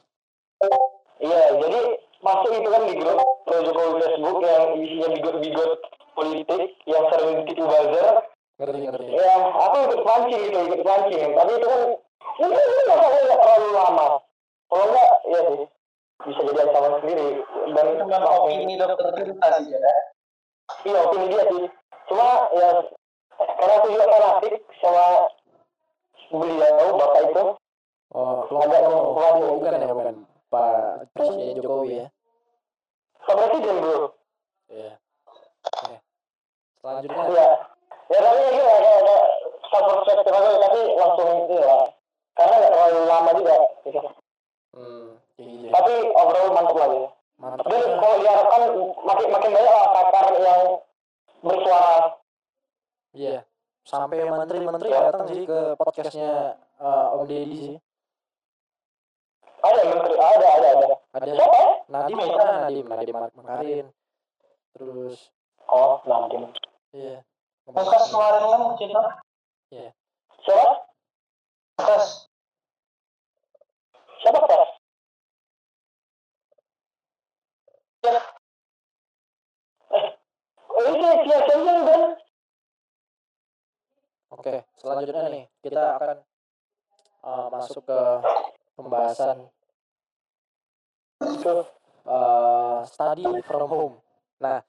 Iya, 1.21 1.43
jadi 1.61 1.81
masuk 2.25 2.53
itu 2.57 2.69
kan 2.69 2.83
di 2.89 2.95
grup 2.97 3.21
pro 3.45 3.59
Jokowi 3.61 3.93
Facebook 4.01 4.39
yang 4.41 4.65
isinya 4.81 5.09
bigot-bigot 5.21 5.73
politik 6.17 6.63
yang 6.89 7.05
sering 7.13 7.45
tipu 7.45 7.65
buzzer. 7.69 8.25
Ngerti 8.57 8.79
ngerti. 8.89 9.05
Ya, 9.13 9.33
aku 9.53 9.77
ikut 9.85 10.01
pancing 10.01 10.43
gitu, 10.49 10.59
ikut 10.65 10.81
pancing. 10.81 11.29
Tapi 11.37 11.51
itu 11.61 11.67
kan 11.69 11.83
mungkin 12.41 12.65
itu 12.65 12.83
masalahnya 12.89 13.21
nggak 13.29 13.41
terlalu 13.45 13.69
lama. 13.77 14.09
Kalau 14.67 14.85
enggak, 14.91 15.11
ya 15.29 15.41
sih 15.45 15.76
bisa 16.25 16.41
jadi 16.41 16.61
ancaman 16.65 16.93
sendiri. 17.05 17.29
Dan 17.75 17.87
Dengan 18.01 18.23
opini 18.25 18.75
dokter 18.81 19.07
Tirta 19.13 19.49
sih 19.61 19.73
ya. 19.75 19.95
Iya, 20.87 20.99
opini 21.05 21.27
dia 21.29 21.45
sih. 21.51 21.65
Cuma 22.07 22.49
ya 22.55 22.69
karena 23.37 23.75
aku 23.77 23.87
juga 23.93 24.07
fanatik 24.09 24.55
sama 24.81 25.07
beliau 26.33 26.89
bapak 26.97 27.23
itu. 27.29 27.45
Oh, 28.15 28.47
kelompok 28.49 28.71
Agak 28.71 28.89
oh, 28.89 29.19
oh, 29.19 29.55
bukan 29.61 29.83
ya 29.83 29.93
bukan. 29.93 30.17
Pak 30.47 31.11
Presiden 31.13 31.59
Jokowi 31.59 32.01
ya. 32.01 32.07
Pak 33.27 33.35
Presiden 33.35 33.77
bro. 33.83 34.15
Iya. 34.71 34.93
Oke. 35.67 35.95
Selanjutnya 36.81 37.25
Iya. 37.27 37.49
Ya 38.07 38.19
tapi 38.23 38.39
ya 38.39 38.51
gitu 38.55 38.63
kayak 38.71 39.01
kayak 39.03 39.25
self 39.67 39.87
perspective 39.91 40.37
aku 40.39 40.49
tapi 40.63 40.81
langsung 40.95 41.29
ini 41.51 41.57
lah. 41.59 41.85
Karena 42.39 42.55
nggak 42.63 42.73
terlalu 42.73 43.01
lama 43.11 43.31
juga. 43.35 43.57
Gitu. 43.83 44.01
hmm, 44.77 45.07
kayak 45.37 45.49
gitu 45.49 45.65
ya. 45.65 45.73
Tapi 45.73 45.93
overall 46.11 46.51
mantap 46.51 46.77
lagi. 46.77 47.01
Mantap. 47.37 47.65
Dan 47.67 47.83
kalau 47.97 48.17
diharapkan 48.19 48.63
makin 49.05 49.29
makin 49.31 49.51
banyak 49.53 49.73
lah 49.73 49.87
pakar 49.93 50.27
yang 50.35 50.63
bersuara. 51.41 51.97
Iya. 53.13 53.37
Sampai 53.87 54.19
menteri-menteri 54.21 54.89
datang 54.91 55.25
sih 55.31 55.47
ke 55.47 55.59
podcastnya 55.77 56.59
eh, 56.77 57.15
Om 57.15 57.23
Deddy 57.25 57.57
sih. 57.57 57.77
Ada 59.57 59.81
menteri, 59.85 60.15
ada 60.15 60.47
ada 60.53 60.69
ada. 60.71 60.87
Ada 61.17 61.25
Siapa 61.33 61.57
ya? 61.57 61.69
Nadim 61.89 62.17
mana 62.19 62.45
Nadim 62.67 62.85
Nadim 62.87 63.15
Mak- 63.15 63.35
Makarin. 63.35 63.87
Terus 64.73 65.31
Oh, 65.67 65.99
Nadim. 66.05 66.51
iya. 66.93 67.23
Bekas 67.67 68.11
kemarin 68.11 68.43
kan 68.47 68.63
kita. 68.79 69.03
Siapa? 70.39 70.71
Bekas. 71.79 72.31
Siapa 74.23 74.39
ini 74.39 74.47
siapa 74.47 74.47
dan 74.47 74.76
Oke, 84.37 84.63
selanjutnya 84.77 85.27
nih 85.33 85.45
kita 85.65 85.97
akan 85.97 86.17
uh, 87.25 87.47
masuk 87.51 87.83
ke 87.83 88.01
pembahasan 88.77 89.49
uh, 92.07 92.85
study 92.85 93.25
from 93.43 93.67
home. 93.67 93.95
Nah, 94.39 94.61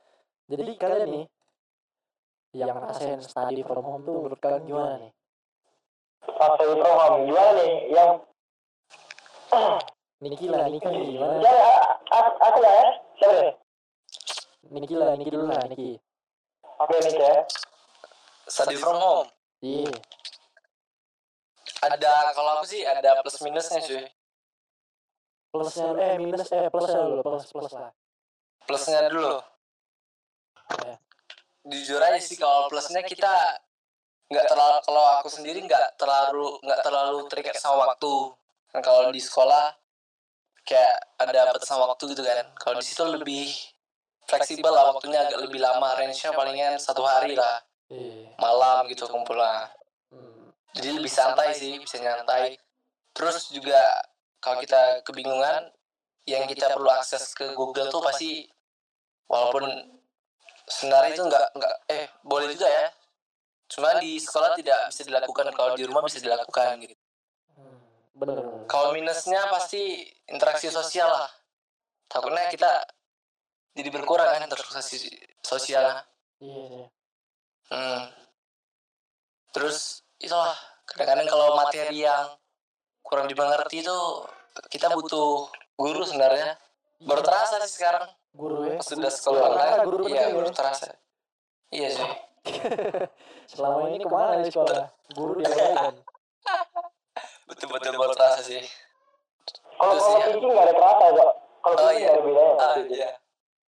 jadi 0.47 0.73
kalian 0.79 1.09
nih 1.11 1.25
yang 2.55 2.73
ngerasain 2.73 3.21
study 3.21 3.61
from 3.61 3.83
home 3.83 4.01
tuh 4.07 4.17
menurut 4.17 4.39
kalian 4.39 4.63
gimana 4.65 4.95
nih? 5.03 5.11
Fase 6.25 6.63
program 6.63 7.13
gimana 7.27 7.51
nih? 7.61 7.75
Yang 7.93 8.11
Niki 10.17 10.49
lah, 10.49 10.65
Niki 10.65 10.89
gimana? 10.89 11.37
ya 11.45 11.53
aku 12.17 12.59
lah 12.65 12.73
ya. 12.73 12.89
Siapa? 13.17 13.57
Niki 14.69 14.95
lah, 14.95 15.17
Niki 15.17 15.31
dulu 15.33 15.45
lah, 15.49 15.65
Niki. 15.65 15.97
Oke 16.77 16.95
nih 17.01 17.17
ya. 17.17 17.35
Study 18.45 18.77
from 18.77 18.97
home. 19.01 19.27
Iya, 19.65 19.89
Ada 21.81 22.29
kalau 22.37 22.61
aku 22.61 22.65
sih 22.69 22.85
ada 22.85 23.25
plus 23.25 23.41
minusnya 23.41 23.81
cuy. 23.81 24.05
plusnya 25.49 25.89
eh 25.97 26.21
minus 26.21 26.53
eh 26.53 26.69
plusnya 26.69 27.01
dulu, 27.01 27.21
plus 27.25 27.49
plus 27.49 27.73
lah. 27.73 27.89
Plusnya 28.69 29.09
dulu. 29.09 29.41
Ya. 30.85 30.93
Jujur 31.65 31.97
aja 32.05 32.21
sih 32.21 32.37
kalau 32.37 32.69
plusnya 32.69 33.01
kita 33.01 33.57
nggak 34.29 34.45
terlalu 34.45 34.77
kalau 34.85 35.03
aku 35.17 35.29
sendiri 35.33 35.63
nggak 35.65 35.97
terlalu 35.97 36.61
nggak 36.61 36.79
terlalu 36.85 37.17
terikat 37.33 37.57
sama 37.57 37.89
waktu. 37.89 38.37
Kan 38.69 38.85
kalau 38.85 39.09
di 39.09 39.17
sekolah 39.17 39.73
kayak 40.67 40.95
ada 41.15 41.55
batasan 41.55 41.79
waktu 41.79 42.03
gitu 42.11 42.21
kan. 42.27 42.43
Kalau 42.59 42.75
di 42.75 42.85
situ 42.85 43.07
lebih 43.07 43.47
fleksibel 44.27 44.67
lah 44.67 44.91
waktunya 44.91 45.23
agak 45.23 45.39
lebih 45.47 45.63
lama. 45.63 45.95
Range-nya 45.95 46.35
palingan 46.35 46.75
satu 46.75 47.07
hari 47.07 47.33
lah. 47.39 47.63
Iya. 47.87 48.35
malam 48.35 48.83
gitu 48.91 49.07
kumpul 49.07 49.39
lah. 49.39 49.71
Hmm. 50.11 50.51
jadi 50.75 50.99
lebih 50.99 51.07
santai 51.07 51.55
sih 51.55 51.79
bisa 51.79 52.03
nyantai. 52.03 52.59
Terus 53.15 53.47
juga 53.47 53.79
kalau 54.43 54.59
kita 54.59 55.07
kebingungan 55.07 55.71
yang 56.27 56.43
kita 56.51 56.67
perlu 56.75 56.91
akses 56.91 57.31
ke 57.31 57.55
Google 57.55 57.87
tuh 57.87 58.03
pasti 58.03 58.43
walaupun 59.31 59.71
sebenarnya 60.67 61.15
itu 61.15 61.23
nggak 61.31 61.47
nggak 61.55 61.75
eh 61.87 62.11
boleh 62.27 62.51
juga 62.51 62.67
ya. 62.67 62.91
Cuma 63.71 64.03
di 64.03 64.19
sekolah 64.19 64.59
tidak 64.59 64.91
bisa 64.91 65.07
dilakukan. 65.07 65.47
Kalau 65.55 65.79
di 65.79 65.87
rumah 65.87 66.03
bisa 66.03 66.19
dilakukan 66.19 66.83
gitu 66.83 67.06
Bener. 68.17 68.65
kalau 68.65 68.97
minusnya 68.97 69.45
pasti 69.53 70.09
interaksi 70.25 70.73
sosial 70.73 71.05
lah 71.05 71.29
takutnya 72.09 72.49
kita 72.49 72.81
jadi 73.77 73.89
berkurang 73.93 74.25
kan 74.25 74.41
interaksi 74.41 75.05
sosial 75.45 76.01
Iya 76.37 76.63
sih. 76.69 76.85
Hmm. 77.73 78.03
Terus 79.49 80.05
itulah 80.21 80.53
kadang-kadang 80.85 81.25
kalau 81.25 81.57
materi 81.57 82.05
yang 82.05 82.37
kurang 83.01 83.25
dimengerti 83.25 83.81
itu 83.81 83.97
kita 84.69 84.93
butuh 84.93 85.49
guru 85.73 86.05
sebenarnya. 86.05 86.61
Baru 87.01 87.21
terasa 87.25 87.57
sih 87.65 87.81
sekarang 87.81 88.05
Guru 88.37 88.69
ya. 88.69 88.77
pas 88.77 88.85
sudah 88.85 89.09
sekolah 89.09 89.41
online. 89.49 89.85
guru 89.85 90.03
Iya, 90.09 90.29
baru 90.33 90.49
ya. 90.49 90.53
terasa. 90.53 90.85
Iya 91.73 91.89
sih. 91.97 92.09
Selama 93.57 93.89
ini 93.89 94.05
ke 94.05 94.09
mana 94.13 94.41
di 94.41 94.49
sekolah? 94.53 94.85
Guru 95.17 95.41
diabaikan. 95.41 95.95
Betul-betul 97.47 97.95
baru 97.95 98.13
terasa 98.13 98.41
sih. 98.43 98.61
Kalau 99.77 99.93
kalau 99.95 100.19
ya. 100.19 100.25
pitching 100.33 100.51
nggak 100.51 100.65
ada 100.67 100.73
terasa 100.75 101.05
kok. 101.09 101.31
Kalau 101.63 101.75
Oh, 101.77 101.87
pitching 101.87 101.97
iya. 101.97 102.07
nggak 102.07 102.13
ada 102.13 102.21
bedanya. 102.25 102.53
Ah, 102.59 102.75
iya. 102.87 103.09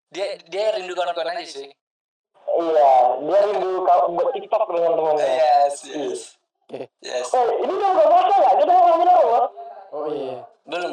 Dia 0.09 0.27
dia 0.49 0.65
rindu 0.75 0.93
kawan-kawan 0.97 1.37
aja 1.37 1.45
sih. 1.47 1.69
Iya, 2.49 2.93
dia 3.23 3.39
rindu 3.47 3.71
kau 3.85 4.09
buat 4.11 4.29
TikTok 4.33 4.63
dengan 4.73 4.93
temannya. 4.97 5.27
Yes, 5.29 5.77
yes. 5.87 6.21
Oke. 6.67 6.89
Yes. 7.01 7.29
Eh, 7.29 7.47
ini 7.63 7.73
kan 7.73 7.91
nggak 7.93 8.09
puasa 8.09 8.35
nggak? 8.35 8.55
Kita 8.59 8.73
mau 8.73 8.83
ngomongin 8.83 9.09
apa? 9.09 9.41
Oh 9.89 10.07
iya. 10.11 10.37
Belum. 10.65 10.93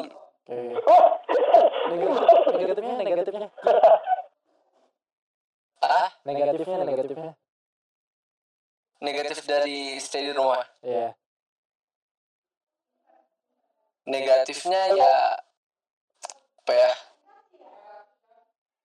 Negatifnya, 2.46 2.94
negatifnya. 3.02 3.48
Ah, 5.82 6.08
Negatifnya, 6.24 6.78
negatifnya. 6.82 7.32
negatif 8.96 9.38
dari 9.44 9.98
stay 9.98 10.22
di 10.24 10.32
rumah. 10.32 10.62
Iya. 10.80 11.12
negatifnya 14.06 14.94
ya 14.94 15.14
apa 16.62 16.72
ya 16.72 16.92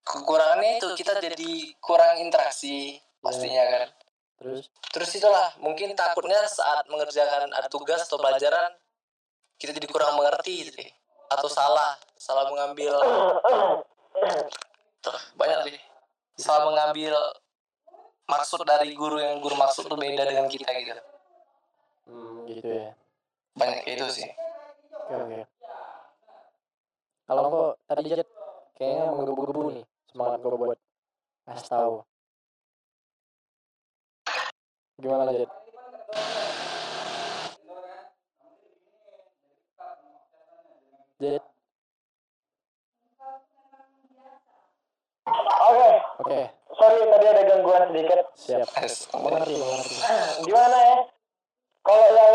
kekurangannya 0.01 0.81
itu 0.81 0.87
kita 0.97 1.13
jadi 1.41 1.73
kurang 1.81 2.21
interaksi 2.21 3.01
pastinya 3.17 3.65
kan. 3.65 3.87
Terus, 4.41 4.69
terus 4.93 5.11
itulah 5.17 5.53
mungkin 5.61 5.93
takutnya 5.97 6.37
saat 6.45 6.85
mengerjakan 6.89 7.49
ada 7.53 7.65
tugas 7.69 8.05
atau 8.05 8.17
pelajaran 8.17 8.73
kita 9.57 9.73
jadi 9.77 9.89
kurang 9.89 10.17
mengerti 10.17 10.69
gitu 10.69 10.81
atau 11.29 11.49
salah 11.49 11.97
salah 12.17 12.45
mengambil 12.49 12.93
Tuh, 15.01 15.17
banyak 15.33 15.65
deh. 15.65 15.81
Salah 16.37 16.69
mengambil 16.69 17.17
maksud 18.29 18.61
dari 18.69 18.93
guru 18.93 19.17
yang 19.17 19.41
guru 19.41 19.57
maksud 19.57 19.89
tuh 19.89 19.97
beda 19.97 20.29
dengan 20.29 20.45
kita 20.45 20.69
gitu. 20.77 20.93
Hmm, 22.05 22.45
gitu 22.49 22.69
ya. 22.69 22.93
banyak 23.57 23.81
itu 23.83 24.05
sih. 24.13 24.29
Oke, 24.93 25.13
oke. 25.17 25.39
Kalau 27.25 27.41
kok 27.49 27.71
tadi 27.89 28.01
Jet 28.13 28.29
kayaknya 28.77 29.05
menggebu-gebu 29.09 29.61
nih 29.73 29.85
semangat 30.11 30.37
gue 30.43 30.53
buat 30.53 30.79
ngasih 31.51 31.67
tahu. 31.67 31.95
Gimana? 35.01 35.31
Jet, 41.21 41.43
Oke, 45.61 45.89
oke, 46.25 46.39
sorry 46.73 46.97
tadi 47.05 47.25
ada 47.29 47.43
gangguan 47.45 47.83
sedikit. 47.93 48.19
siap. 48.33 48.65
Yes. 48.81 49.05
Mengerti, 49.13 49.53
mengerti. 49.53 49.95
Gimana 50.49 50.77
ya? 50.81 50.97
Kalau 51.81 52.07
yang 52.09 52.33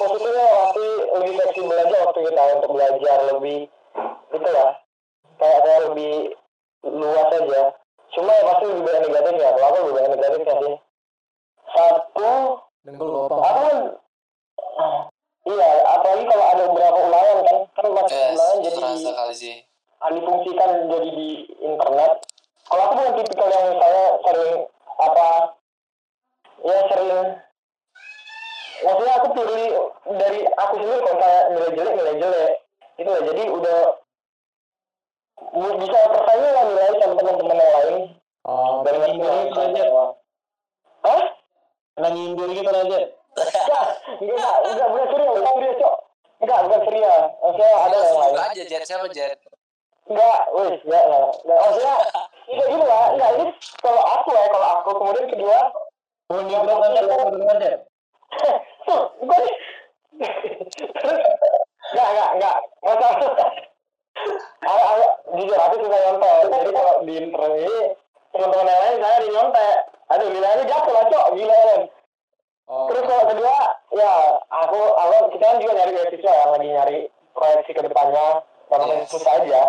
positifnya 0.00 0.46
pasti 0.48 0.86
lebih 1.16 1.32
fleksibel 1.36 1.76
aja 1.76 1.96
waktu 2.08 2.20
kita 2.28 2.42
untuk 2.56 2.70
belajar 2.72 3.18
lebih 3.36 3.58
itu 4.32 4.48
ya 4.48 4.66
kayak 5.36 5.58
kayak 5.64 5.80
lebih 5.92 6.12
luas 6.88 7.28
aja. 7.36 7.62
Cuma 8.12 8.30
ya 8.32 8.42
pasti 8.44 8.64
lebih 8.68 8.82
banyak 8.84 9.02
negatifnya. 9.08 9.48
Kalau 9.56 9.66
aku 9.68 9.76
lebih 9.82 9.94
banyak 9.96 10.10
negatifnya 10.16 10.54
sih. 10.60 10.74
Satu, 11.72 12.32
Dengkul 12.82 13.08
gue 13.08 13.22
apa? 13.30 13.36
aku 13.38 13.60
kan 13.62 13.78
iya 15.42 15.68
apalagi 15.86 16.24
kalau 16.26 16.46
ada 16.50 16.62
beberapa 16.70 16.98
ulangan 17.06 17.38
kan 17.46 17.56
kan 17.72 17.86
masuk 17.94 18.10
Yes, 18.14 18.34
ulangan 18.34 18.58
jadi 18.62 18.78
terasa 18.78 19.10
kali 19.14 19.34
sih. 19.34 19.56
difungsikan 20.02 20.70
jadi 20.90 21.08
di 21.14 21.28
internet 21.62 22.12
kalau 22.66 22.82
aku 22.86 22.94
bukan 22.98 23.14
tipikal 23.22 23.48
yang 23.54 23.66
misalnya 23.70 24.06
sering 24.26 24.54
apa 24.98 25.26
ya 26.62 26.78
sering 26.90 27.10
maksudnya 28.82 29.14
aku 29.14 29.28
pilih 29.30 29.62
dari 30.18 30.40
aku 30.46 30.72
sendiri 30.78 30.98
kalau 31.06 31.18
kayak 31.22 31.42
nilai 31.54 31.70
jelek 31.70 31.94
nilai 31.94 32.14
jelek 32.18 32.50
itu 32.98 33.08
lah 33.08 33.22
jadi 33.22 33.42
udah 33.46 33.78
bisa 35.50 35.98
pertanyaan 36.08 36.54
lah 36.54 36.64
nilai 36.70 36.92
sama 37.00 37.14
teman-teman 37.18 37.56
yang 37.58 37.72
lain 37.76 37.96
Oh, 38.42 38.82
dari 38.82 38.98
ini 38.98 39.22
nilai 39.22 39.54
aja. 39.54 39.84
Hah? 41.06 41.22
Kena 41.94 42.08
nyindir 42.10 42.50
gitu 42.50 42.66
aja. 42.66 42.82
Enggak, 43.32 43.86
enggak, 44.18 44.54
enggak, 44.66 44.88
bukan 44.90 45.06
Surya, 45.14 45.30
bukan 45.30 45.52
Surya, 45.54 45.72
Cok. 45.78 45.94
Enggak, 46.42 46.58
bukan 46.66 46.80
Surya. 46.84 47.12
Maksudnya 47.38 47.70
ada 47.70 47.96
yang 48.02 48.18
lain. 48.18 48.34
Aja 48.42 48.62
Jet 48.66 48.82
siapa 48.82 49.06
Jet? 49.14 49.38
Enggak, 50.10 50.40
wih, 50.58 50.74
enggak, 50.82 51.02
enggak. 51.06 51.30
Enggak, 51.38 51.58
maksudnya, 51.62 51.94
itu 52.52 52.62
gitu 52.66 52.84
lah. 52.84 53.04
Enggak, 53.14 53.30
ini 53.38 53.46
kalau 53.78 54.02
aku 54.02 54.28
ya, 54.34 54.42
kalau 54.50 54.68
aku. 54.74 54.90
Kemudian 54.98 55.26
kedua, 55.30 55.58
Oh, 56.32 56.40
bro 56.40 56.74
kan 56.80 56.90
ada 56.96 57.16
beneran 57.28 57.58
ya. 57.62 57.74
tuh, 58.88 59.02
gue. 59.22 59.40
Terus, 60.98 61.20
enggak, 61.94 62.06
enggak, 62.10 62.28
enggak. 62.34 62.56
Masalah. 62.82 63.61
Jujur, 65.32 65.58
aku 65.58 65.74
suka 65.80 65.96
nyontek. 65.96 66.36
Jadi 66.52 66.70
kalau 66.76 66.94
di 67.08 67.12
internet 67.16 67.52
ini, 67.56 67.76
teman-teman 68.36 68.68
yang 68.68 68.80
lain, 68.84 68.96
saya 69.00 69.16
di 69.16 69.28
nyontek. 69.32 69.76
Aduh, 70.12 70.28
nilainya 70.28 70.64
jatuh 70.68 70.92
lah, 70.92 71.04
Cok. 71.08 71.26
Gila, 71.40 71.58
kan. 71.64 71.80
oh, 72.68 72.86
Terus 72.92 73.04
kalau 73.08 73.24
kedua, 73.32 73.56
ya 73.96 74.12
aku, 74.52 74.80
aku 74.92 75.16
kita 75.36 75.44
kan 75.48 75.56
juga 75.64 75.72
nyari 75.72 75.92
beasiswa 75.96 76.32
ya, 76.36 76.44
lagi 76.52 76.68
nyari 76.68 76.98
proyeksi 77.32 77.72
ke 77.72 77.82
depannya, 77.82 78.26
yang 78.72 79.04
Yes. 79.04 79.08
susah 79.12 79.32
aja. 79.40 79.62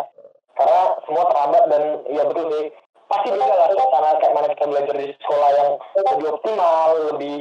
Karena 0.53 0.81
semua 1.07 1.25
terhambat 1.27 1.63
dan 1.71 1.83
ya 2.07 2.23
betul 2.29 2.45
sih. 2.53 2.65
Pasti 3.09 3.27
bisa 3.35 3.45
lah 3.45 3.69
karena 3.73 4.11
kayak 4.21 4.33
mana 4.33 4.47
kita 4.53 4.65
belajar 4.69 4.95
di 4.95 5.07
sekolah 5.21 5.49
yang 5.53 5.69
lebih 6.13 6.27
optimal, 6.33 6.87
lebih 7.13 7.35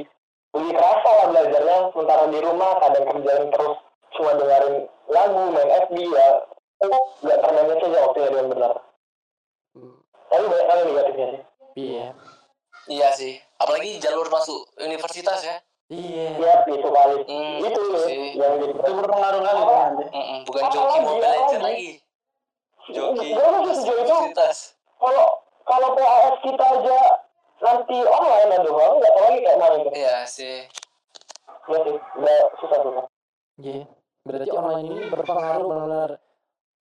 lebih 0.52 0.72
kerasa 0.74 1.10
lah 1.16 1.26
belajarnya. 1.30 1.78
Sementara 1.92 2.24
di 2.28 2.38
rumah 2.40 2.70
kadang 2.82 3.04
kerjaan 3.08 3.44
terus 3.52 3.76
cuma 4.16 4.30
dengerin 4.36 4.74
lagu, 5.12 5.42
main 5.54 5.70
FB 5.86 5.96
ya. 6.02 6.28
Gak 7.22 7.38
termanage 7.38 7.84
aja 7.84 7.98
waktunya 8.02 8.28
dengan 8.28 8.46
benar. 8.50 8.72
Hmm, 9.72 9.94
Tapi 10.26 10.44
banyak 10.44 10.66
kali 10.66 10.80
negatifnya 10.84 11.26
sih. 11.28 11.42
Iya. 11.74 12.06
Iya 12.84 13.08
sih. 13.14 13.34
Apalagi 13.56 13.96
jalur 13.98 14.26
masuk 14.26 14.66
universitas 14.76 15.38
ya. 15.40 15.56
Iya. 15.86 16.26
Ya, 16.36 16.52
itu 16.66 16.88
kali. 16.88 17.16
Hmm, 17.22 17.56
itu 17.62 17.82
sih. 18.02 18.34
yang 18.34 18.58
jadi 18.58 18.74
Itu 18.74 18.90
berpengaruh 18.96 19.40
kali 19.40 19.60
kan 19.62 19.90
bukan 20.42 20.62
Apa 20.62 20.72
joki 20.72 20.86
lagi, 20.88 20.98
Mobile 21.00 21.22
apa 21.22 21.32
Legends 21.32 21.52
lagi? 21.54 21.62
lagi. 21.62 21.90
Joki 22.82 23.26
Gue 23.30 23.46
masih 23.46 23.74
sejauh 23.78 23.98
itu 24.00 24.10
universitas. 24.12 24.58
kalau 24.98 25.26
kalau 25.62 25.88
PAS 25.94 26.34
kita 26.42 26.64
aja 26.66 26.98
nanti 27.60 27.96
online 28.02 28.50
ya 28.50 28.58
doang 28.60 28.94
nggak 28.98 29.12
tahu 29.12 29.22
lagi 29.24 29.38
kayak 29.40 29.58
mana 29.58 29.74
itu 29.78 29.90
Iya 29.94 30.16
sih. 30.26 30.58
ya 31.62 31.78
sih 31.78 31.94
nggak 32.18 32.42
susah 32.58 32.78
susah 32.82 33.04
Iya. 33.56 33.82
Berarti 34.22 34.50
online 34.50 34.86
ini 34.88 35.02
berpengaruh 35.08 35.62
benar-benar 35.62 36.10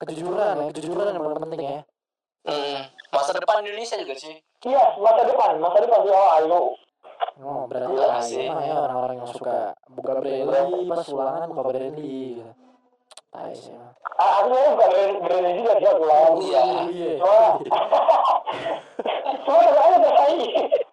kejujuran 0.02 0.54
ya, 0.58 0.66
kejujuran 0.70 1.06
yang 1.10 1.24
paling 1.24 1.42
penting 1.46 1.62
ya. 1.62 1.80
Mm. 2.42 2.80
Masa 3.12 3.32
depan 3.32 3.62
Indonesia 3.62 3.96
juga 3.96 4.16
sih. 4.16 4.36
iya 4.62 4.94
masa 4.98 5.26
depan 5.26 5.58
masa 5.58 5.78
depan 5.80 6.00
sih 6.02 6.12
oh 6.12 6.30
ayo 6.36 6.62
Oh, 7.42 7.66
berarti 7.66 7.94
Iya 7.94 8.06
ah, 8.08 8.22
sih. 8.22 8.46
ya 8.46 8.76
orang-orang 8.78 9.22
yang 9.22 9.30
suka 9.30 9.78
buka 9.88 10.12
braille 10.18 10.46
pas 10.90 11.06
ulangan 11.08 11.50
buka 11.50 11.64
braille 11.66 11.94
gitu. 12.38 12.52
Tai 13.30 13.54
sih. 13.54 13.70
emang. 13.70 13.94
Ah, 14.18 14.42
aku 14.42 14.48
bukan 14.50 14.74
berani 14.78 15.14
berani 15.22 15.52
juga 15.58 15.74
sih 15.78 15.88
aku 15.88 16.04
lawan 16.04 16.34
Iya. 16.42 16.62
Iya. 16.90 17.12
cuma 19.46 19.60
aja 19.86 19.98
bersaing 19.98 20.42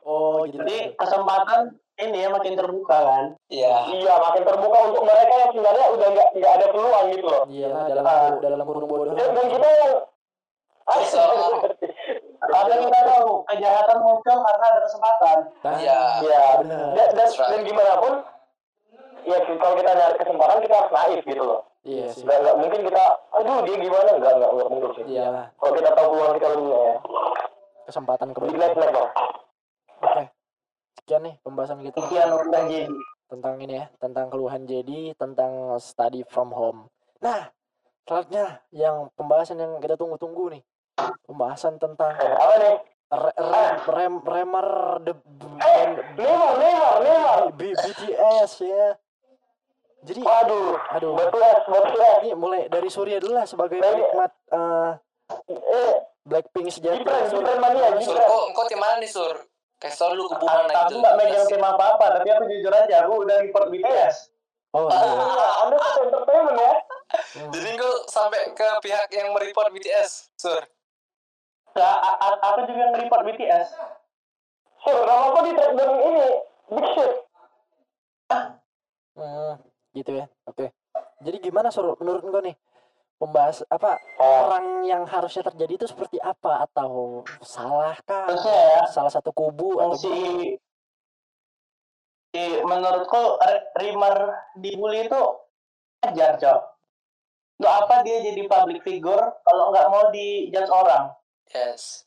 Oh, 0.04 0.44
gitu. 0.44 0.60
Jadi 0.60 0.76
kesempatan 0.96 1.60
ini 1.98 2.18
ya 2.22 2.28
makin 2.30 2.54
terbuka 2.54 2.96
kan. 2.96 3.24
Iya. 3.50 3.74
iya 3.90 4.14
makin 4.16 4.42
terbuka 4.42 4.78
untuk 4.86 5.02
mereka 5.02 5.32
yang 5.34 5.50
sebenarnya 5.50 5.86
udah 5.90 6.08
nggak 6.14 6.28
nggak 6.34 6.52
ada 6.54 6.66
peluang 6.70 7.06
gitu 7.10 7.26
loh 7.26 7.42
Iya 7.50 7.66
lah 7.70 7.84
dalam 7.86 8.04
Ah. 8.06 8.30
dalam 8.38 8.58
kurung 8.62 8.86
bodoh. 8.86 9.14
dan, 9.14 9.28
dan 9.34 9.46
kita 9.50 9.68
yang 9.68 9.94
Bisa. 10.88 11.20
Karena 12.48 12.74
kita 12.80 13.00
tahu 13.04 13.44
kejahatan 13.44 13.98
muncul 14.00 14.36
karena 14.40 14.64
ada 14.72 14.80
kesempatan. 14.88 15.36
Nah, 15.60 15.76
Iya. 15.76 16.00
Iya, 16.24 16.42
Benar. 16.64 16.88
dan, 16.96 17.08
right. 17.12 17.50
dan 17.52 17.60
gimana 17.60 17.92
pun, 18.00 18.12
ya 19.26 19.36
kalau 19.44 19.74
kita 19.76 19.90
nyari 19.92 20.16
kesempatan 20.16 20.56
kita 20.64 20.74
harus 20.80 20.92
naif 20.96 21.20
gitu 21.28 21.42
loh. 21.44 21.60
Iya 21.84 22.04
sih. 22.08 22.24
Nggak, 22.24 22.38
nggak 22.40 22.56
mungkin 22.56 22.80
kita, 22.88 23.04
aduh 23.36 23.58
dia 23.68 23.76
gimana, 23.76 24.10
nggak, 24.16 24.32
nggak, 24.38 24.50
nggak 24.54 24.68
mungkin 24.70 24.90
sih. 24.96 25.04
Iya. 25.12 25.28
Kalau 25.60 25.72
kita 25.76 25.90
tahu 25.92 26.06
peluang 26.14 26.34
kita 26.40 26.48
lebih 26.56 26.68
ya, 26.72 26.94
Kesempatan 27.88 28.28
never. 28.76 29.06
Oke. 29.98 30.22
Sekian 31.08 31.24
nih 31.24 31.40
pembahasan 31.40 31.80
kita 31.80 32.04
Sekian 32.04 32.28
jadi. 32.52 32.84
tentang 33.24 33.56
ini 33.56 33.80
ya, 33.80 33.88
tentang 33.96 34.28
keluhan 34.28 34.68
jadi, 34.68 35.16
tentang 35.16 35.80
study 35.80 36.20
from 36.22 36.52
home. 36.52 36.92
Nah, 37.18 37.48
selanjutnya 38.04 38.60
yang 38.68 39.08
pembahasan 39.16 39.56
yang 39.56 39.80
kita 39.80 39.96
tunggu-tunggu 39.96 40.52
nih. 40.52 40.62
Pembahasan 41.24 41.80
tentang 41.80 42.12
Eh, 42.12 42.28
apa 42.28 42.54
nih? 42.60 42.76
re, 43.08 43.32
rem, 43.32 43.72
rem, 43.88 44.14
remar 44.20 44.68
the 45.00 45.16
Eh, 45.64 45.96
Neymar, 46.12 46.52
Neymar, 46.60 46.94
Neymar. 47.00 47.40
B- 47.56 47.72
BTS 47.78 48.52
ya. 48.60 49.00
Jadi, 50.04 50.20
Waduh, 50.20 50.76
aduh, 50.92 51.16
betulas, 51.16 51.64
betulas. 51.64 52.20
ini 52.20 52.36
mulai 52.36 52.68
dari 52.68 52.92
Surya 52.92 53.16
dulu 53.16 53.32
lah 53.32 53.48
sebagai 53.48 53.80
penikmat 53.80 54.28
eh, 54.52 54.92
Eh, 55.48 55.94
Blackpink 56.20 56.68
sejati. 56.68 57.00
Gibran. 57.00 57.32
Gibran 57.32 57.56
mania, 57.58 57.96
Gibran. 57.96 58.28
kok, 58.28 58.44
kok 58.52 58.66
tim 58.68 58.76
mana 58.76 59.00
nih 59.00 59.08
Sur? 59.08 59.48
Kasih 59.78 59.98
tau 59.98 60.10
dulu 60.10 60.26
ke 60.26 60.36
Aku 60.42 60.66
aku 60.74 60.94
nggak 60.98 61.14
megang 61.22 61.46
tim 61.46 61.62
apa 61.62 61.84
apa, 61.94 62.06
tapi 62.18 62.28
aku 62.34 62.50
jujur 62.50 62.74
aja 62.74 63.06
aku 63.06 63.22
udah 63.22 63.36
report 63.46 63.70
BTS. 63.70 64.34
Oh, 64.74 64.90
iya. 64.90 65.00
Iya, 65.00 65.48
Anda 65.64 65.76
satu 65.80 66.00
entertainment 66.10 66.58
ya. 66.60 66.74
Hmm. 67.08 67.50
Jadi 67.56 67.68
gue 67.80 67.94
sampai 68.12 68.40
ke 68.52 68.68
pihak 68.84 69.08
yang 69.16 69.32
mereport 69.32 69.72
BTS, 69.72 70.34
Sur. 70.36 70.60
Nah, 71.72 71.96
aku 72.42 72.68
juga 72.68 72.84
nge-report 72.92 73.22
BTS. 73.32 73.66
Sur, 74.84 74.98
nama 75.08 75.32
kok 75.32 75.42
di 75.46 75.52
track 75.56 75.72
dan 75.72 75.90
ini, 76.04 76.28
Big 76.68 76.86
Shit. 76.92 77.12
Hmm, 79.16 79.52
gitu 79.96 80.10
ya. 80.20 80.26
Oke. 80.44 80.74
Jadi 81.24 81.36
gimana 81.40 81.72
Sur 81.72 81.96
menurut 81.96 82.20
engkau 82.28 82.44
nih? 82.44 82.54
Pembahas 83.18 83.66
apa 83.66 83.98
Oh, 84.22 84.46
perang 84.46 84.86
yang 84.86 85.02
harusnya 85.02 85.42
terjadi 85.42 85.74
itu 85.74 85.86
seperti 85.90 86.22
apa 86.22 86.70
atau 86.70 87.22
salahkah? 87.42 88.30
Ya. 88.30 88.86
Salah 88.86 89.10
satu 89.10 89.34
kubu 89.34 89.82
atau 89.82 89.98
si, 89.98 90.54
si 92.30 92.44
menurutku 92.62 93.42
Rimmer 93.74 94.38
dibully 94.54 95.10
itu 95.10 95.22
ajar 96.06 96.38
cok 96.38 96.60
untuk 97.58 97.74
apa 97.74 98.06
dia 98.06 98.22
jadi 98.22 98.46
public 98.46 98.86
figure 98.86 99.34
kalau 99.42 99.74
nggak 99.74 99.90
mau 99.90 100.14
dijudge 100.14 100.70
orang 100.70 101.10
Yes. 101.50 102.06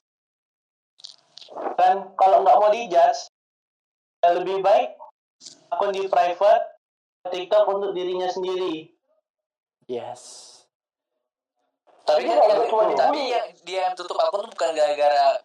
dan 1.76 2.16
kalau 2.16 2.48
nggak 2.48 2.56
mau 2.56 2.72
dijudge 2.72 3.28
ya 4.24 4.30
lebih 4.40 4.64
baik 4.64 4.96
akun 5.76 5.92
di 5.92 6.08
private 6.08 6.80
TikTok 7.28 7.68
untuk 7.68 7.92
dirinya 7.92 8.32
sendiri 8.32 8.96
Yes. 9.92 10.61
Tapi 12.12 12.24
kan 12.28 12.38
cuma 12.68 12.84
tapi 12.92 13.20
yang 13.32 13.46
dia 13.64 13.80
yang 13.90 13.96
tutup 13.96 14.18
akun 14.20 14.48
tuh 14.48 14.52
bukan 14.52 14.70
gara-gara 14.76 15.40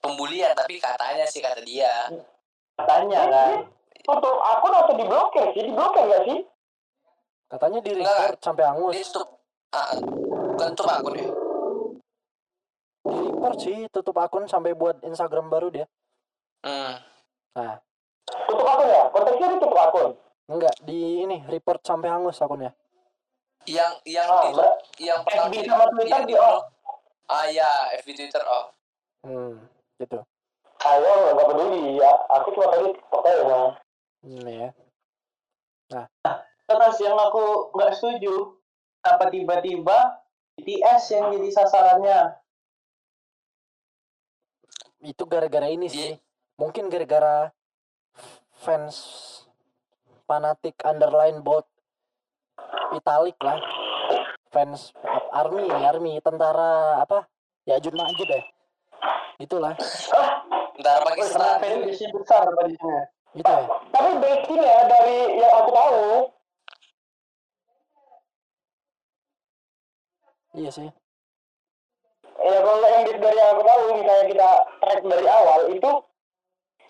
pembulian, 0.00 0.52
tapi 0.56 0.80
katanya 0.80 1.24
sih 1.28 1.42
kata 1.42 1.60
dia. 1.66 2.08
katanya 2.78 3.26
kan 3.26 3.50
tutup 4.06 4.38
akun 4.38 4.72
atau 4.72 4.94
diblokir 4.94 5.44
sih? 5.52 5.62
Diblokir 5.66 6.02
nggak 6.06 6.22
sih? 6.30 6.38
Katanya 7.48 7.78
di 7.82 7.90
report 7.98 8.38
sampai 8.38 8.64
angus. 8.64 8.94
Dia 8.94 9.04
tutup 9.10 9.28
ah, 9.74 9.92
bukan 10.54 10.68
tutup 10.78 10.92
akun 10.94 11.14
ya. 11.18 11.28
Di 13.08 13.18
report 13.34 13.56
sih 13.58 13.78
tutup 13.90 14.16
akun 14.22 14.44
sampai 14.46 14.72
buat 14.78 15.02
Instagram 15.02 15.50
baru 15.50 15.68
dia. 15.74 15.86
Hmm. 16.62 17.02
Nah, 17.58 17.82
Tutup 18.28 18.66
akun 18.66 18.86
ya? 18.88 19.02
Konteksnya 19.12 19.48
ditutup 19.56 19.78
akun. 19.80 20.10
enggak 20.48 20.72
di 20.80 21.28
ini 21.28 21.44
report 21.44 21.84
sampai 21.84 22.08
hangus 22.08 22.40
akunnya. 22.40 22.72
Yang 23.68 23.92
yang 24.08 24.28
Ah, 24.28 24.42
di, 24.48 25.04
yang 25.04 25.20
pertama 25.28 25.52
FB 25.52 25.56
sama 25.68 25.84
Twitter 25.92 26.08
yang 26.08 26.24
di 26.24 26.34
off. 26.34 26.62
Ah 27.28 27.44
ya, 27.46 27.68
FB 28.00 28.08
Twitter 28.16 28.40
off. 28.42 28.72
Hmm, 29.20 29.60
gitu. 30.00 30.18
Ayo, 30.78 31.12
nggak 31.36 31.46
peduli. 31.46 32.00
Ya, 32.00 32.10
aku 32.32 32.48
cuma 32.56 32.72
tadi 32.72 32.88
pokoknya 33.12 33.34
ya. 33.44 33.60
Hmm, 34.18 34.44
ya. 34.48 34.68
terus 36.68 36.96
yang 37.00 37.16
aku 37.16 37.72
nggak 37.72 37.96
setuju 37.96 38.60
apa 39.00 39.32
tiba-tiba 39.32 40.20
BTS 40.54 41.02
yang 41.16 41.32
jadi 41.32 41.48
sasarannya 41.48 42.18
Itu 44.98 45.24
gara-gara 45.24 45.70
ini 45.70 45.86
Iya. 45.86 45.94
sih. 45.94 46.12
Mungkin 46.58 46.90
gara-gara 46.90 47.54
fans 48.58 48.96
fanatik 50.26 50.74
underline 50.82 51.40
bot 51.40 51.64
Italik 52.96 53.38
lah. 53.44 53.58
Fans 54.48 54.96
army 55.32 55.68
army 55.68 56.20
tentara 56.24 57.04
apa? 57.04 57.28
Ya 57.68 57.76
Jun 57.82 57.96
Majid 57.96 58.28
deh 58.28 58.44
itulah. 59.38 59.74
Ntar 60.78 61.02
Pakistan. 61.06 61.58
fanbase 61.62 62.06
besar 62.10 62.46
tadinya 62.54 62.98
itu 63.34 63.46
ya. 63.46 63.62
Tapi 63.94 64.10
basicnya 64.18 64.66
ya 64.66 64.80
dari 64.90 65.18
yang 65.38 65.52
aku 65.62 65.70
tahu, 65.70 66.02
iya 70.58 70.70
sih. 70.74 70.88
Ya 72.38 72.58
kalau 72.62 72.88
yang 72.88 73.04
dari 73.06 73.36
yang 73.38 73.50
aku 73.54 73.62
tahu, 73.66 73.82
misalnya 73.98 74.24
kita 74.30 74.50
track 74.80 75.00
dari 75.06 75.26
awal 75.26 75.60
itu 75.70 75.92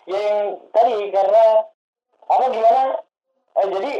yang 0.09 0.57
tadi 0.73 0.95
karena 1.13 1.45
apa 2.29 2.43
gimana? 2.49 2.83
Eh, 3.59 3.67
jadi 3.73 3.93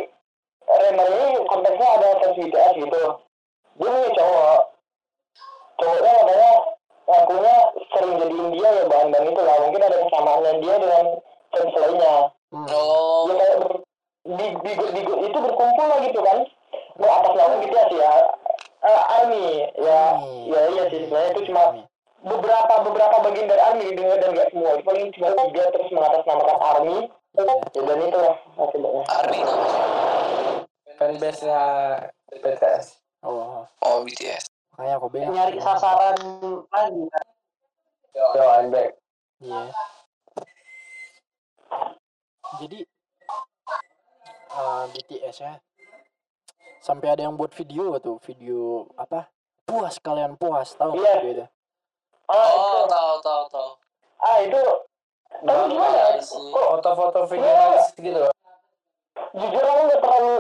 Remar 0.69 1.07
ini 1.09 1.27
konteksnya 1.49 1.87
ada 1.97 2.07
BTS 2.29 2.73
gitu. 2.77 3.03
Dia 3.79 3.89
punya 3.89 4.09
cowok. 4.13 4.59
Cowoknya 5.79 6.11
katanya 6.13 6.51
ngakunya 7.09 7.55
sering 7.89 8.13
jadi 8.21 8.35
India 8.37 8.69
ya 8.69 8.83
bahan-bahan 8.85 9.29
itu 9.33 9.41
lah. 9.41 9.55
Mungkin 9.65 9.81
ada 9.81 9.97
kesamaannya 10.05 10.51
dia 10.61 10.75
dengan 10.77 11.05
fans 11.49 11.73
lainnya. 11.73 12.13
hmm. 12.53 12.67
Oh, 12.69 13.25
ya 13.29 13.33
kayak 13.37 13.55
ber, 13.65 13.71
di, 14.29 14.45
di, 14.61 14.71
di, 14.93 15.01
itu 15.25 15.37
berkumpul 15.41 15.85
lah 15.89 15.99
gitu 16.05 16.19
kan 16.21 16.37
nah, 16.99 17.11
atas 17.23 17.33
nama 17.33 17.55
BTS 17.57 17.91
ya 17.97 18.13
Eh, 18.79 19.01
army 19.19 19.67
ya 19.75 19.99
Army. 20.15 20.47
ya 20.55 20.61
iya 20.71 20.83
sih 20.87 21.03
sebenarnya 21.03 21.35
itu 21.35 21.51
cuma 21.51 21.83
beberapa 22.23 22.73
beberapa 22.87 23.15
bagian 23.27 23.51
dari 23.51 23.59
army 23.59 23.91
dengar 23.91 24.23
dan 24.23 24.31
gak 24.31 24.55
semua 24.55 24.71
itu 24.79 24.83
paling 24.87 25.11
cuma 25.19 25.35
tiga 25.35 25.63
terus 25.75 25.89
mengatasnamakan 25.91 26.59
army 26.63 26.97
Iya. 27.29 27.43
ya 27.75 27.81
dan 27.85 27.99
itu 28.07 28.17
lah 28.17 28.35
akibatnya 28.57 29.03
Army 29.05 29.39
namanya. 30.99 31.17
fanbase-nya 31.17 31.61
BTS. 32.35 32.85
oh 33.21 33.63
Oh, 33.79 34.03
BTS. 34.03 34.43
makanya 34.71 34.95
aku 34.95 35.07
bilang 35.09 35.31
nyari 35.31 35.59
sasaran 35.59 36.19
lagi 36.65 37.03
kan. 37.05 37.27
Yo, 38.15 38.43
I'm 38.45 38.67
back. 38.69 38.91
Iya. 39.39 39.61
Jadi 42.59 42.79
eh, 44.49 44.83
BTS 44.89 45.37
ya. 45.39 45.53
Sampai 46.79 47.11
ada 47.11 47.21
yang 47.21 47.35
buat 47.35 47.51
video 47.51 47.95
tuh, 47.99 48.19
video 48.23 48.87
apa? 48.95 49.27
Puas 49.63 49.99
kalian 49.99 50.35
puas, 50.35 50.73
tahu 50.73 50.95
Iya. 50.97 51.21
video 51.21 51.31
itu? 51.33 51.45
ah 52.25 52.35
Oh, 52.35 52.55
itu 52.55 52.79
tahu 52.87 53.13
tahu 53.19 53.43
tahu. 53.49 53.69
ah 54.19 54.37
itu 54.39 54.61
tapi 55.39 55.71
gimana 55.71 55.97
ya 55.97 56.09
kok 56.19 56.51
Foto-foto 56.51 57.21
video 57.25 57.53
gitu. 57.95 58.23
Jujur 59.35 59.63
aku 59.63 59.81
nggak 59.87 60.01
terlalu 60.01 60.33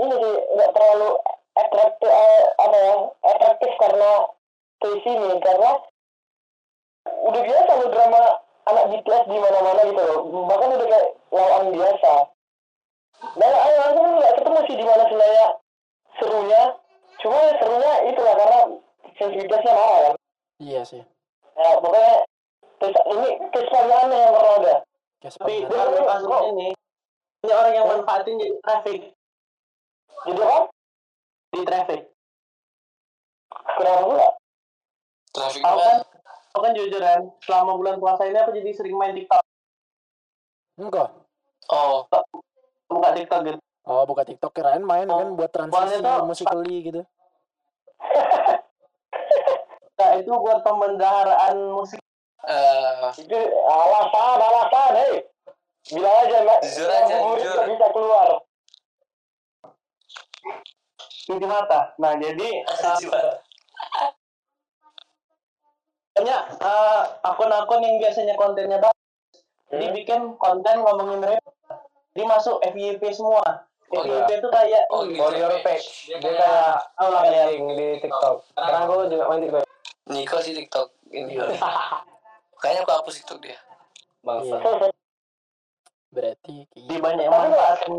ini, 0.00 0.32
nggak 0.56 0.70
terlalu 0.72 1.10
atraktif 1.56 2.10
eh, 2.10 2.44
apa 2.56 2.76
ya 2.76 2.94
atraktif 3.36 3.70
karena 3.76 4.10
case 4.80 5.08
ini 5.10 5.30
karena 5.44 5.70
udah 7.04 7.42
biasa 7.44 7.70
lo 7.80 7.86
drama 7.92 8.22
anak 8.70 8.84
BTS 8.92 9.24
di 9.28 9.38
mana-mana 9.40 9.80
gitu 9.88 10.02
loh. 10.02 10.18
Bahkan 10.46 10.68
udah 10.76 10.86
kayak 10.88 11.06
lawan 11.32 11.66
biasa. 11.74 12.12
Dan 13.36 13.52
ayo 13.52 13.78
aku 13.84 13.98
kan 14.00 14.12
nggak 14.16 14.34
ketemu 14.40 14.60
sih 14.64 14.76
di 14.76 14.84
mana 14.84 15.02
sebenarnya 15.08 15.46
serunya. 16.16 16.62
Cuma 17.20 17.36
ya 17.36 17.52
serunya 17.60 17.92
itulah 18.08 18.34
karena 18.36 18.60
fans 19.20 19.34
BTS-nya 19.36 19.72
marah 19.76 20.00
kan. 20.00 20.14
Iya 20.60 20.82
sih. 20.84 21.02
ya 21.60 21.76
pokoknya 21.76 22.14
terus 22.80 22.96
ini 23.12 23.28
kesannya 23.52 24.16
yang 24.16 24.32
pernah 24.32 24.54
ada. 24.64 24.76
Kayak 25.20 25.32
tapi 25.36 25.52
ini 26.48 26.68
ini 27.40 27.52
orang 27.56 27.72
yang 27.72 27.86
manfaatin 27.88 28.36
jadi 28.36 28.54
traffic. 28.60 29.00
Jadi 30.28 30.40
apa 30.44 30.60
di 31.50 31.60
traffic. 31.64 32.00
Kenapa 33.50 34.36
Traffic 35.30 35.62
aku 35.64 35.80
kan? 35.80 35.98
Aku 36.50 36.60
kan 36.66 36.72
jujuran 36.74 37.20
selama 37.46 37.72
bulan 37.78 37.96
puasa 38.02 38.26
ini 38.26 38.36
aku 38.36 38.52
jadi 38.52 38.70
sering 38.74 38.98
main 38.98 39.14
tiktok. 39.14 39.40
Enggak. 40.76 41.08
Oh, 41.70 42.04
buka 42.90 43.08
tiktok 43.14 43.40
gitu. 43.46 43.58
Oh, 43.88 44.04
buka 44.04 44.22
TikTok 44.28 44.52
kirain 44.52 44.84
main 44.84 45.08
kan 45.08 45.32
buat 45.38 45.48
transisi 45.48 46.04
musikali 46.26 46.76
gitu. 46.92 47.02
nah 50.00 50.10
itu 50.16 50.28
buat 50.28 50.60
pembendaharaan 50.60 51.56
musik. 51.72 52.00
Eh. 52.44 53.08
Itu 53.20 53.38
alasan 53.64 54.40
alasan 54.40 54.92
hei 54.96 55.29
bilang 55.86 56.16
aja 56.20 56.36
mbak 56.40 56.58
Jujur 56.60 56.88
aja, 56.88 57.16
jujur. 57.16 57.54
nggak 57.56 57.68
bisa 57.70 57.86
keluar 57.90 58.28
di 61.30 61.46
mata 61.46 61.80
nah 61.96 62.12
jadi 62.14 62.48
banyak 66.10 66.40
eh, 66.58 67.02
akun-akun 67.22 67.80
yang 67.80 67.96
biasanya 67.96 68.34
kontennya 68.36 68.78
bagus 68.78 68.98
jadi 69.70 69.86
Hmm. 69.86 69.94
bikin 69.94 70.20
konten 70.36 70.82
ngomongin 70.82 71.22
rap 71.24 71.44
jadi 72.12 72.24
masuk 72.26 72.58
FYP 72.62 73.02
semua 73.10 73.64
Oh, 73.90 74.06
FYP 74.06 74.38
itu 74.38 74.48
kayak 74.48 74.86
Oh, 74.86 75.02
ini, 75.02 75.18
gitu. 75.18 75.34
Your 75.34 75.58
page. 75.66 76.14
Dia 76.14 76.30
kayak 76.30 76.78
trending 76.94 77.74
di 77.74 77.88
TikTok. 77.98 78.46
Sekarang 78.46 78.86
aku 78.86 79.10
juga 79.10 79.24
main 79.26 79.42
TikTok. 79.42 79.66
Niko 80.06 80.36
sih 80.38 80.54
TikTok 80.54 80.88
ini. 81.10 81.34
Kayaknya 82.62 82.80
aku 82.86 82.92
hapus 82.94 83.14
TikTok 83.18 83.38
dia. 83.42 83.58
Bangsa. 84.22 84.62
Berarti 86.10 86.66
di 86.74 86.82
kayak 86.90 87.02
banyak 87.02 87.22
yang 87.22 87.32
manfaatin 87.32 87.92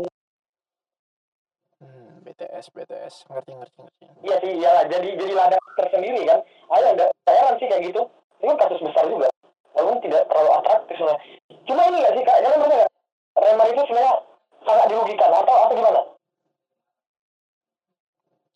hmm, 1.80 2.08
BTS 2.22 2.66
BTS 2.70 3.14
ngerti 3.26 3.50
ngerti 3.56 3.78
ngerti. 3.80 4.04
iya 4.20 4.36
sih 4.38 4.52
iyalah 4.60 4.84
jadi 4.86 5.08
jadi 5.16 5.32
ladang 5.32 5.64
tersendiri 5.80 6.20
kan. 6.28 6.40
Ayo 6.76 6.92
saya 6.92 7.08
heran 7.32 7.54
sih 7.56 7.66
kayak 7.66 7.82
gitu. 7.88 8.02
Ini 8.38 8.52
kan 8.52 8.58
kasus 8.62 8.80
besar 8.84 9.04
juga. 9.08 9.28
Walaupun 9.72 9.98
tidak 10.04 10.28
terlalu 10.28 10.50
atraktif 10.60 10.94
sebenarnya. 11.00 11.20
Cuma 11.64 11.80
ini 11.88 11.96
nggak 11.98 12.12
sih 12.12 12.22
kak? 12.22 12.36
Kalian 12.38 12.60
merasa 12.60 12.76
nggak? 12.76 12.92
Remar 13.32 13.66
itu 13.66 13.82
sebenarnya 13.88 14.14
sangat 14.62 14.86
dirugikan 14.86 15.30
atau 15.32 15.54
atau 15.56 15.74
gimana? 15.74 16.00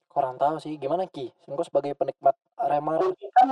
Kurang 0.07 0.37
tahu 0.37 0.57
sih. 0.61 0.75
Gimana 0.77 1.09
Ki. 1.09 1.33
Engkau 1.45 1.65
sebagai 1.65 1.97
penikmat 1.97 2.37
Remar. 2.57 3.01
kan 3.33 3.47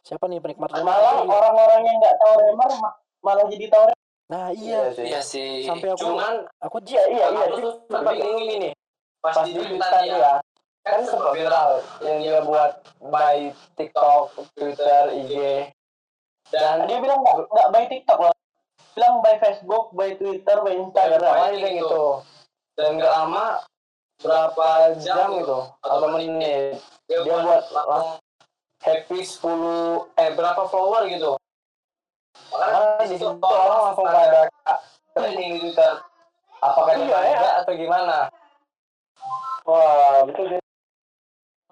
Siapa 0.00 0.24
nih 0.26 0.40
penikmat 0.40 0.72
Remar? 0.72 0.86
malah 0.88 1.14
Iya. 1.20 1.28
orang-orang 1.28 1.80
yang 1.84 1.96
nggak 1.98 2.16
tahu 2.16 2.34
Remar 2.40 2.70
ma- 2.80 2.96
malah 3.24 3.46
jadi 3.48 3.66
Remar. 3.70 3.92
Nah, 4.26 4.50
iya. 4.50 4.90
Iya 4.90 5.20
sih. 5.22 5.62
Sampai 5.62 5.94
aku 5.94 6.02
Cuman 6.02 6.44
aku 6.58 6.82
iya 6.88 7.02
iya 7.08 7.26
iya 7.30 7.44
aku 7.46 7.56
sih 7.56 7.62
tuh 7.62 8.00
bingung 8.02 8.46
gini. 8.48 8.70
Pas 9.22 9.36
di 9.46 9.52
Twitter 9.54 9.92
dia 10.02 10.42
kan 10.86 11.02
sempat 11.02 11.34
viral 11.34 11.82
yang 12.06 12.18
dia 12.22 12.38
buat 12.46 12.72
by 13.10 13.50
TikTok, 13.74 14.38
Twitter, 14.54 15.10
IG 15.18 15.34
dan 16.54 16.86
dia 16.86 17.02
bilang 17.02 17.26
nggak 17.26 17.36
nggak 17.50 17.68
by 17.74 17.84
TikTok 17.90 18.18
loh 18.22 18.34
bilang 18.96 19.20
by 19.20 19.36
Facebook 19.36 19.92
by 19.92 20.16
Twitter 20.16 20.56
by 20.64 20.72
Instagram 20.72 21.20
Instagram 21.20 21.60
kayak 21.60 21.74
gitu. 21.84 22.04
Dan 22.76 23.00
gak 23.00 23.12
lama 23.12 23.60
berapa 24.20 24.68
jam 24.96 25.36
gitu 25.36 25.60
atau 25.84 26.08
menit 26.16 26.80
dia 27.04 27.20
buat 27.20 27.68
happy 28.80 29.20
10 29.20 30.16
eh 30.16 30.30
berapa 30.32 30.64
follower 30.72 31.04
gitu. 31.12 31.36
Makanya 32.56 33.04
di 33.04 33.14
situ 33.14 33.26
orang 33.28 33.80
langsung 33.84 34.06
pada 34.06 34.40
trending 35.12 35.50
di 35.52 35.60
Twitter. 35.62 35.92
Apakah 36.56 36.92
dia 36.96 37.04
Iya, 37.04 37.36
ya. 37.36 37.50
atau 37.60 37.72
gimana? 37.72 38.18
wah 39.66 40.22
betul 40.22 40.46
sih 40.46 40.60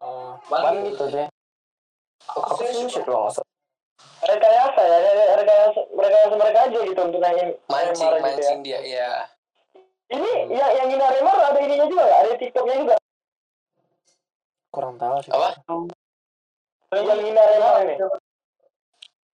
oh, 0.02 0.34
Bang 0.50 0.82
gitu 0.82 1.04
sih. 1.08 1.24
Aku 2.26 2.58
sih 2.58 2.90
shit 2.90 3.06
loh 3.06 3.30
maksud. 3.30 3.46
rekayasa 4.24 4.80
ya 4.80 4.98
re- 4.98 5.32
rekayasa 5.38 5.80
rekayasa 5.92 6.34
mereka 6.34 6.58
aja 6.64 6.78
gitu 6.80 7.00
untuk 7.00 7.20
naikin 7.20 7.54
Mancing, 7.68 8.08
Remar 8.08 8.18
gitu 8.18 8.18
ya. 8.18 8.24
mancing 8.24 8.58
dia. 8.60 8.78
Iya. 8.82 9.10
ini 10.10 10.30
yang 10.50 10.70
yang 10.74 10.88
ini 10.90 10.98
Remar 10.98 11.36
ada 11.38 11.58
ininya 11.60 11.86
juga 11.86 12.02
nggak? 12.02 12.18
ada 12.18 12.30
tiktoknya 12.34 12.74
juga 12.82 12.96
kurang 14.68 14.98
tahu 14.98 15.16
sih. 15.22 15.30
Apa? 15.30 15.48
yang 16.90 17.20
ini 17.20 17.30
Remar 17.30 17.74
ini 17.80 17.94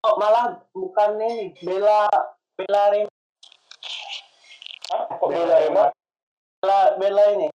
oh, 0.08 0.16
malah 0.16 0.56
bukan 0.72 1.10
ini 1.20 1.52
bela 1.60 2.08
bela 2.56 2.84
Remar 2.96 3.12
Hah? 4.88 5.04
kok 5.20 5.28
bela 5.28 5.56
Remar 5.68 5.88
bela 6.64 6.80
bela 6.96 7.24
ini 7.36 7.48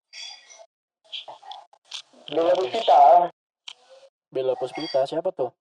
bela 2.28 2.52
Puspita 2.52 3.00
Bella 4.32 4.56
Puspita 4.56 5.04
siapa 5.04 5.28
tuh? 5.36 5.52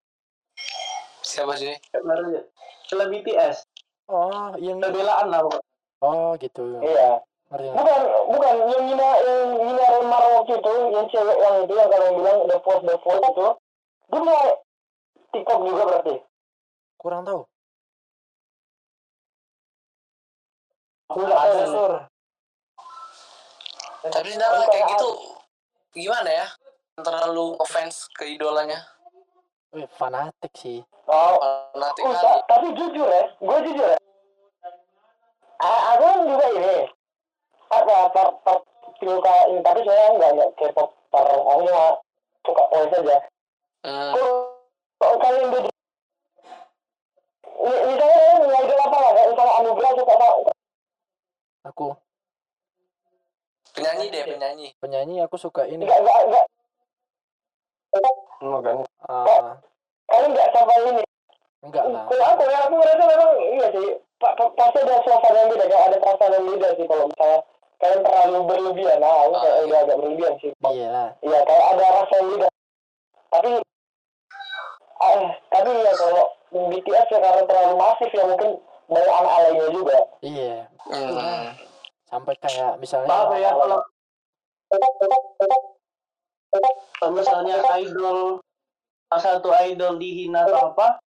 Siapa 1.23 1.60
sih? 1.60 1.75
bela 1.91 2.43
bela 2.88 3.06
BTS 3.08 3.67
Oh, 4.12 4.51
yang 4.60 4.84
bela 4.84 4.91
belaan 4.91 5.27
lah 5.32 5.39
pokoknya. 5.47 5.67
Oh, 6.04 6.36
gitu. 6.36 6.63
iya 6.84 7.23
ngerti. 7.51 7.67
bukan 7.75 8.01
bukan 8.32 8.56
yang 8.71 8.84
Nina 8.88 9.10
yang 9.27 9.43
Nina 9.60 9.86
Remar 9.99 10.23
waktu 10.39 10.56
itu 10.56 10.73
yang 10.95 11.08
cewek 11.12 11.38
yang 11.39 11.56
itu 11.67 11.73
yang 11.75 11.89
kalian 11.91 12.13
bilang 12.15 12.38
the 12.47 12.58
post 12.63 12.84
the 12.88 12.95
post 13.04 13.19
itu 13.27 13.47
dia 14.08 14.19
punya 14.19 14.39
TikTok 15.36 15.60
juga 15.67 15.84
berarti 15.88 16.15
Kurang 17.01 17.25
tahu. 17.25 17.41
tahu 21.09 21.25
Ada 21.25 21.65
sur. 21.65 21.93
Tapi 24.05 24.29
sebenarnya 24.29 24.67
kayak 24.69 24.85
gitu 24.93 25.09
gimana 25.97 26.29
ya? 26.29 26.47
Terlalu 27.01 27.57
offense 27.57 28.05
ke 28.13 28.37
idolanya. 28.37 28.85
Wih, 29.73 29.89
fanatik 29.97 30.53
sih. 30.53 30.85
Oh, 31.09 31.41
Fanatik 31.73 32.03
uh, 32.05 32.13
kali. 32.13 32.21
ta- 32.21 32.43
tapi 32.45 32.67
jujur 32.77 33.07
ya, 33.09 33.23
gue 33.33 33.57
jujur 33.71 33.87
ya. 33.87 33.99
A- 35.61 35.83
aku 35.95 36.03
kan 36.05 36.19
juga 36.27 36.47
ini 36.53 36.75
apa 37.71 37.95
per 38.11 38.27
per 38.43 38.57
suka 38.99 39.35
ini 39.47 39.63
tapi 39.63 39.79
saya 39.87 40.11
nggak 40.19 40.29
nggak 40.37 40.49
K-pop 40.59 40.89
per 41.07 41.23
aku 41.23 41.61
cuma 41.65 41.87
suka 42.43 42.63
voice 42.69 42.95
aja. 42.99 43.17
Hmm. 43.87 44.11
Kalau 45.01 45.15
kalian 45.17 45.47
beda, 45.49 45.70
misalnya 47.62 48.19
idol 48.62 48.80
apa 48.82 48.97
lah? 48.97 49.12
Misalnya 49.13 49.54
Anugerah 49.62 49.91
suka 49.93 50.13
sama 50.17 50.52
Aku 51.69 51.88
Penyanyi 53.71 54.06
deh, 54.12 54.24
penyanyi. 54.28 54.67
penyanyi 54.84 55.15
aku 55.24 55.39
suka 55.39 55.63
ini. 55.63 55.86
nggak 55.88 56.00
nggak 56.04 56.19
nggak 56.28 56.45
Makanya. 58.41 58.86
Ah, 59.08 59.56
kalian 60.10 60.30
nggak 60.34 60.50
sampai 60.52 60.78
ini. 60.91 61.04
enggak 61.62 61.86
lah. 61.88 62.04
Kalau 62.10 62.26
aku 62.26 62.43
ya 62.50 62.58
aku 62.65 62.74
merasa 62.82 63.04
memang 63.06 63.32
iya 63.38 63.67
sih. 63.71 63.88
Pa- 64.17 64.36
pa- 64.36 64.54
Pasti 64.54 64.78
ada 64.82 64.97
suasana 65.06 65.38
yang 65.45 65.50
beda, 65.54 65.65
ada 65.71 65.97
perasaan 65.97 66.34
yang 66.36 66.45
beda 66.52 66.67
sih 66.78 66.86
kalau 66.89 67.06
misalnya 67.10 67.39
kalian 67.80 68.02
terlalu 68.06 68.39
berlebihan. 68.50 68.97
Nah, 69.02 69.13
aku 69.24 69.34
kayak 69.39 69.56
Ah, 69.56 69.63
udah 69.65 69.80
agak 69.86 69.97
berlebihan 70.02 70.34
sih. 70.41 70.52
Iya 70.58 70.88
lah. 70.89 71.10
Iya, 71.21 71.39
kayak 71.45 71.65
ada 71.74 71.86
rasa 72.02 72.13
yang 72.17 72.30
beda. 72.34 72.47
Tapi, 73.32 73.50
ah, 75.00 75.21
tapi 75.47 75.69
ya 75.80 75.93
kalau 75.95 76.26
BTS 76.51 77.07
ya 77.07 77.19
karena 77.23 77.43
terlalu 77.47 77.75
masif 77.79 78.09
ya 78.11 78.23
mungkin 78.27 78.51
banyak 78.91 79.13
anak 79.15 79.33
lainnya 79.39 79.67
juga. 79.71 79.97
Iya. 80.19 80.57
Hmm. 80.91 81.55
Sampai 82.11 82.35
kayak 82.43 82.75
misalnya 82.83 83.07
Apa 83.07 83.35
ya 83.39 83.51
kalau 83.55 83.79
kalau 86.99 87.11
misalnya 87.15 87.55
idol 87.79 88.43
salah 89.07 89.23
satu 89.23 89.49
idol 89.67 89.95
dihina 89.99 90.47
atau 90.47 90.71
apa 90.71 90.99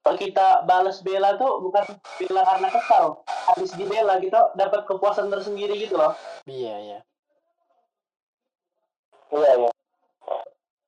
kalau 0.00 0.16
kita 0.16 0.64
balas 0.64 1.04
bela 1.04 1.36
tuh 1.36 1.60
bukan 1.60 1.84
bela 2.16 2.40
karena 2.44 2.68
kesal 2.72 3.20
habis 3.52 3.72
dibela 3.76 4.16
kita 4.16 4.52
dapat 4.56 4.88
kepuasan 4.88 5.28
tersendiri 5.28 5.76
gitu 5.76 6.00
loh 6.00 6.16
Iya, 6.48 6.74
iya. 6.80 6.98
Iya, 9.30 9.52
iya. 9.56 9.70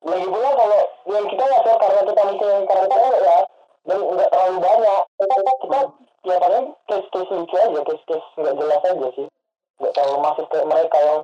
Lagi 0.03 0.27
pula 0.27 0.49
kalau 0.57 0.79
yang 1.09 1.25
kita 1.29 1.43
nggak 1.45 1.63
tahu 1.63 1.77
karena 1.79 2.01
kita 2.09 2.21
mungkin 2.25 2.47
yang 2.49 2.65
karakternya 2.65 3.09
ya 3.21 3.37
dan 3.83 3.97
nggak 3.99 4.29
terlalu 4.31 4.57
banyak. 4.63 5.01
Kita 5.19 5.35
kita 5.63 5.79
ya 6.23 6.35
paling 6.39 6.65
case-case 6.87 7.31
lucu 7.35 7.55
aja, 7.59 7.79
case-case 7.83 8.27
nggak 8.39 8.55
jelas 8.55 8.81
aja 8.87 9.07
sih. 9.15 9.27
Nggak 9.79 9.93
terlalu 9.95 10.17
masif 10.23 10.45
kayak 10.51 10.67
mereka 10.69 10.97
yang 11.03 11.19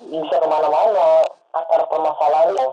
bisa 0.00 0.36
ke 0.40 0.46
mana-mana 0.48 1.06
akar 1.52 1.82
permasalahannya. 1.90 2.66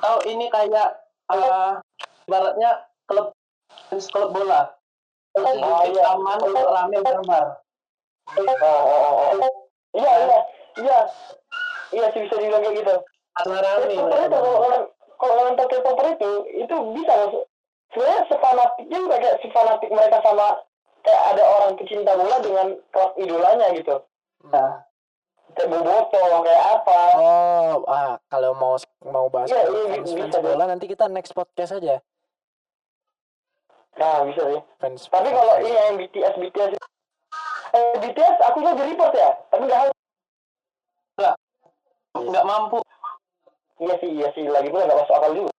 atau 0.00 0.16
ini 0.24 0.48
kayak 0.48 0.96
eh, 1.28 1.72
ibaratnya 2.24 2.88
klub 3.04 3.36
klub 3.90 4.30
bola 4.32 4.72
Ah, 5.38 5.46
sedikit 5.46 5.94
iya. 5.94 6.10
aman 6.10 6.38
rame 6.42 6.98
barbar 7.04 7.44
Ah, 8.30 8.56
ah, 8.64 9.12
ah. 9.30 9.50
Iya, 9.94 10.12
iya, 10.24 10.38
iya. 10.78 10.98
Iya 11.90 12.06
sih 12.14 12.20
bisa 12.26 12.34
dibilang 12.38 12.62
kayak 12.62 12.76
gitu. 12.82 12.94
rame 13.46 13.94
kalau 14.30 14.54
orang 14.62 14.82
kalau 15.20 15.34
orang 15.42 15.54
pakai 15.58 15.78
popper 15.82 16.06
itu 16.18 16.30
itu 16.54 16.76
bisa. 16.94 17.14
Sebenarnya 17.90 18.22
sefanatik 18.30 18.86
juga 18.86 19.14
kayak 19.18 19.38
sefanatik 19.42 19.90
mereka 19.90 20.18
sama 20.22 20.62
kayak 21.02 21.22
ada 21.34 21.42
orang 21.42 21.72
pecinta 21.74 22.12
bola 22.14 22.36
dengan 22.38 22.66
klub 22.94 23.10
idolanya 23.18 23.66
gitu. 23.74 23.96
Nah, 24.46 24.86
Kayak 25.54 25.68
Boboto 25.70 26.22
kayak 26.46 26.62
apa. 26.78 27.00
Oh, 27.18 27.82
ah 27.90 28.14
kalau 28.30 28.54
mau 28.54 28.78
mau 29.02 29.26
bahas 29.26 29.50
Iya, 29.50 29.66
iya, 29.66 29.82
fans, 29.98 30.10
bisa, 30.14 30.38
fans 30.38 30.46
bola 30.46 30.64
nanti 30.70 30.86
kita 30.86 31.10
next 31.10 31.34
podcast 31.34 31.74
aja. 31.74 31.98
Nah 33.98 34.22
bisa 34.30 34.42
sih. 34.46 34.62
Fans. 34.78 35.10
Tapi 35.10 35.28
kalau 35.34 35.54
ini 35.58 35.70
yang 35.74 35.98
BTS 35.98 36.34
BTS 36.38 36.70
eh 37.70 37.94
BTS 37.98 38.36
aku 38.46 38.56
juga 38.62 38.78
di 38.78 38.84
report 38.94 39.12
ya. 39.14 39.30
Tapi 39.50 39.62
nggak 39.66 39.80
harus. 39.86 39.94
nggak 42.10 42.46
mampu 42.46 42.78
Iya 43.80 43.94
sih 43.96 44.10
iya 44.12 44.28
sih 44.36 44.44
lagi 44.44 44.68
pula 44.68 44.86
nggak 44.86 44.98
masuk 45.02 45.14
akal 45.18 45.32
juga. 45.34 45.52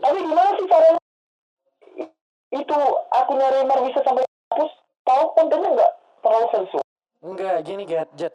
Tapi 0.00 0.18
gimana 0.22 0.50
sih 0.56 0.66
caranya 0.70 1.01
akunnya 3.32 3.48
Neymar 3.48 3.78
bisa 3.88 4.00
sampai 4.04 4.24
hapus? 4.28 4.72
Tahu 5.08 5.22
kontennya 5.32 5.68
nggak 5.72 5.92
terlalu 6.20 6.46
sensual. 6.52 6.84
Enggak, 7.24 7.56
gini 7.64 7.82
Jet, 7.88 8.08
Jet. 8.12 8.34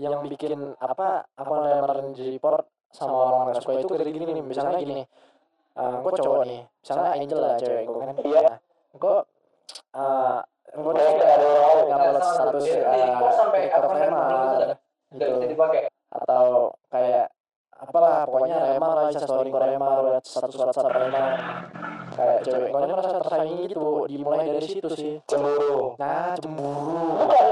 Yang 0.00 0.14
bikin 0.32 0.72
apa 0.80 1.28
apa 1.36 1.52
lamaran 1.52 2.16
di 2.16 2.32
report 2.32 2.64
sama 2.88 3.12
orang 3.12 3.52
nggak 3.52 3.60
suka 3.60 3.72
itu 3.84 3.94
dari 4.00 4.10
gini 4.10 4.24
nih. 4.32 4.44
Misalnya 4.44 4.80
gini. 4.80 5.04
Eh, 5.72 5.96
gue 6.00 6.10
cowok 6.16 6.44
nih. 6.48 6.62
Misalnya 6.64 7.10
Angel 7.12 7.38
lah 7.44 7.52
cewek 7.60 7.84
gue 7.84 7.96
kan. 8.00 8.14
Iya. 8.24 8.42
Gue 8.96 9.16
eh 9.92 10.38
gue 10.72 10.92
Kayak 10.96 11.12
nggak 11.12 11.28
ada 11.36 11.46
orang 11.52 11.68
lain. 11.68 11.92
ngupload 11.92 12.24
status 12.24 12.64
eh, 12.72 13.32
sampai 13.36 13.62
ke 13.68 13.88
Remar 13.92 14.32
gitu. 15.12 15.32
atau 16.12 16.44
kayak 16.88 17.26
apalah 17.76 18.24
pokoknya 18.24 18.56
Remar 18.72 18.90
lah 18.96 19.04
bisa 19.12 19.28
story 19.28 19.52
ke 19.52 19.58
Remar 19.60 19.90
lihat 20.08 20.24
status 20.24 20.56
WhatsApp 20.56 20.88
Remar 20.96 21.28
kayak 22.12 22.38
cewek 22.44 22.68
gue 22.68 22.86
merasa 22.86 23.10
tersaingi 23.18 23.56
gitu 23.66 23.86
dimulai 24.06 24.46
dari 24.48 24.66
situ 24.66 24.88
sih 24.92 25.12
Cemburu. 25.24 25.96
nah 25.96 26.36
cemburu 26.36 27.24
Bukan. 27.24 27.46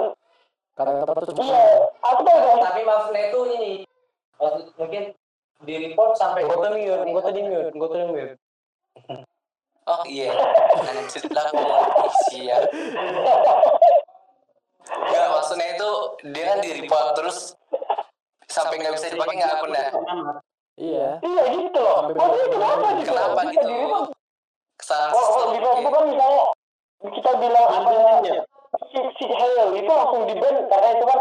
kata 0.75 0.91
kata 1.03 1.11
tuh 1.13 1.27
cemburu 1.35 1.49
Iya. 1.51 1.65
Aku 2.01 2.21
tahu 2.25 2.39
kan. 2.41 2.57
Tapi 2.63 2.81
maksudnya 2.83 3.23
itu 3.29 3.41
ini 3.55 3.73
maksud 4.37 4.65
mungkin 4.75 5.03
di 5.61 5.75
report 5.77 6.13
sampai 6.17 6.41
gue 6.43 6.57
tuh 6.57 6.73
mute, 6.73 7.05
gue 7.05 7.21
tuh 7.21 7.33
di 7.33 7.43
mute, 7.45 7.71
gue 7.71 7.89
tuh 7.89 7.99
di 7.99 8.07
mute. 8.09 8.35
Oh 9.85 10.03
iya. 10.07 10.31
Anjir 10.81 11.25
lah 11.29 11.47
gua 11.51 11.79
isi 12.07 12.47
ya. 12.47 12.57
Enggak 14.91 15.27
maksudnya 15.31 15.67
itu 15.75 15.91
dia 16.31 16.45
kan 16.47 16.59
di 16.61 16.71
report 16.79 17.07
terus 17.15 17.39
sampai 18.47 18.79
nggak 18.79 18.95
bisa 18.97 19.07
dipakai 19.09 19.35
nggak 19.37 19.53
akunnya. 19.57 19.85
iya 20.77 21.09
Iya 21.21 21.43
gitu 21.55 21.79
loh. 21.79 22.09
Maksudnya 22.09 22.47
kenapa 22.51 22.87
gitu? 22.97 23.09
Kenapa 23.11 23.41
gitu? 23.51 23.71
Kesalahan 24.81 25.13
sistem. 25.13 25.47
di 25.47 25.59
Facebook 25.61 25.93
kan 25.93 26.05
misalnya 26.07 26.43
kita 27.03 27.31
bilang 27.37 27.67
apa 27.67 27.91
ya, 27.91 28.03
Adminnya. 28.11 28.43
si 28.87 28.99
si 29.15 29.25
Hale 29.31 29.65
itu 29.75 29.91
langsung 29.91 30.23
di 30.25 30.35
ban 30.35 30.57
karena 30.67 30.89
itu 30.91 31.05
kan 31.05 31.19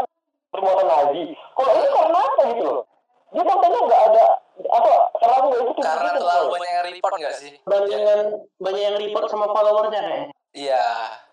perbuatan 0.50 0.86
Nazi. 0.86 1.24
Kalau 1.54 1.72
ini 1.74 1.88
karena 1.90 2.18
apa 2.20 2.42
gitu 2.50 2.64
loh? 2.66 2.84
Dia 3.30 3.44
kontennya 3.44 3.80
nggak 3.80 4.02
ada 4.08 4.24
apa 4.60 4.92
terlalu 5.16 5.46
nggak 5.46 5.62
ikutin 5.62 5.84
Karena 5.84 6.10
gitu 6.10 6.20
terlalu 6.20 6.46
banyak 6.50 6.70
yang 6.70 6.86
report 6.90 7.14
nggak 7.16 7.36
sih? 7.36 7.52
bandingan 7.64 8.20
banyak 8.58 8.82
yang 8.82 8.96
report 8.98 9.26
sama 9.28 9.46
followernya 9.48 10.00
kayaknya 10.00 10.30
Iya. 10.50 10.84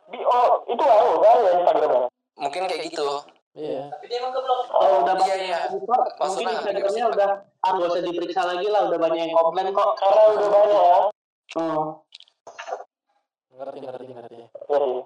Di, 0.06 0.18
oh 0.22 0.48
itu 0.66 0.78
baru 0.78 1.10
kan 1.18 1.36
ya 1.40 1.50
Instagramnya. 1.56 2.08
Mungkin 2.36 2.62
kayak 2.66 2.82
gitu. 2.86 3.08
iya 3.56 3.88
Tapi 3.88 4.04
dia 4.06 4.20
emang 4.20 4.30
keblok. 4.30 4.60
kalau 4.68 4.96
udah 5.00 5.08
Iya, 5.08 5.20
banyak 5.24 5.38
iya. 5.40 5.48
yang 5.58 5.72
report 5.74 6.04
mungkin 6.20 6.46
instagramnya 6.52 7.04
udah 7.08 7.28
ah 7.58 7.70
nggak 7.72 7.88
usah 7.88 8.02
diperiksa 8.04 8.42
lagi 8.44 8.66
lah 8.68 8.80
udah 8.86 8.98
banyak 9.00 9.20
yang 9.22 9.32
komplain 9.32 9.68
kok 9.72 9.90
Karena 9.96 10.22
udah 10.30 10.48
banyak 10.52 10.76
ya. 10.78 10.98
hmm. 11.56 11.84
Ngerti 13.56 13.78
ngerti 13.80 14.04
ngerti 14.12 14.34
Ya, 14.36 14.48
sih. 14.68 15.04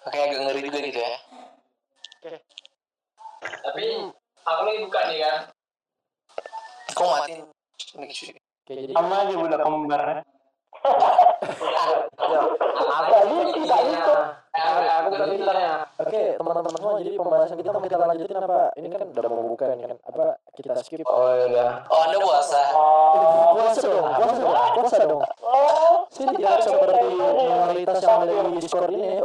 Kayak 0.00 0.24
agak 0.32 0.40
ngeri 0.46 0.60
juga 0.64 0.78
gitu 0.80 1.00
ya. 1.02 1.14
Tapi 3.40 3.84
aku 4.46 4.60
lagi 4.64 4.78
buka 4.86 5.00
nih 5.10 5.18
kan. 5.20 5.38
Kok 6.94 7.08
matiin? 7.10 7.40
Ini 7.98 8.06
cuy. 8.08 8.30
kayak 8.70 8.80
jadi 8.86 8.92
sama 8.94 9.26
aja 9.26 9.34
budak 9.34 9.60
kembar 9.66 10.02
Tadi 13.10 13.36
kita 13.58 13.76
itu 13.82 14.14
Aku 14.50 15.14
buka 15.14 15.24
twitternya. 15.30 15.72
oke 15.94 16.22
teman-teman 16.34 16.70
semua 16.74 16.92
jadi 16.98 17.10
pembahasan 17.14 17.56
kita 17.62 17.70
mau 17.70 17.82
kita 17.86 17.96
lanjutin 18.02 18.34
apa? 18.42 18.58
Ini 18.74 18.86
kan 18.90 19.00
udah 19.14 19.30
mau 19.30 19.46
buka 19.46 19.64
nih 19.78 19.86
kan. 19.86 19.98
Apa 20.10 20.24
kita 20.58 20.74
skip? 20.82 21.06
Oh 21.06 21.30
ya 21.38 21.44
udah. 21.54 21.70
Oh 21.86 22.00
anda 22.02 22.18
puasa? 22.18 22.60
puasa 23.54 23.80
dong. 23.86 24.06
Puasa 24.10 24.40
dong 24.42 24.58
puasa 24.74 24.96
dong 25.06 25.22
Oh, 25.50 26.06
sini 26.10 26.34
tidak 26.34 26.66
seperti 26.66 26.98
minoritas 27.14 27.98
yang 28.02 28.22
ada 28.26 28.32
di 28.42 28.52
Discord 28.58 28.90
ini. 28.90 29.22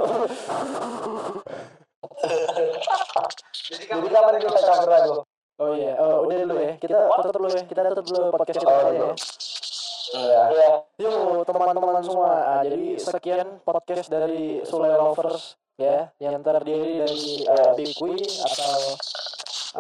Jadi 3.66 4.08
kapan 4.14 4.36
kita 4.38 4.60
cakra 4.62 4.98
tuh? 5.10 5.22
oh 5.58 5.72
iya. 5.74 5.94
Oh, 5.98 6.30
udah 6.30 6.38
dulu 6.46 6.62
ya. 6.62 6.74
Kita 6.78 6.98
tutup 7.26 7.42
dulu 7.42 7.50
ya. 7.50 7.64
Kita 7.66 7.82
tutup 7.90 8.06
dulu 8.14 8.26
podcast 8.30 8.58
kita 8.62 8.70
Oh, 8.70 8.94
iya. 8.94 9.10
ya 9.10 9.14
Iya. 10.14 10.42
ya. 10.54 10.72
Yuk 11.02 11.48
teman-teman 11.50 12.04
semua, 12.06 12.32
ah, 12.60 12.62
jadi 12.62 13.00
sekian 13.00 13.48
podcast 13.66 14.08
dari 14.12 14.62
Sule 14.62 14.94
Lovers 14.94 15.58
ya, 15.80 16.12
yang 16.22 16.44
terdiri 16.46 17.02
dari 17.02 17.24
eh, 17.42 17.72
Big 17.74 17.92
Kui 17.98 18.20
atau 18.22 18.74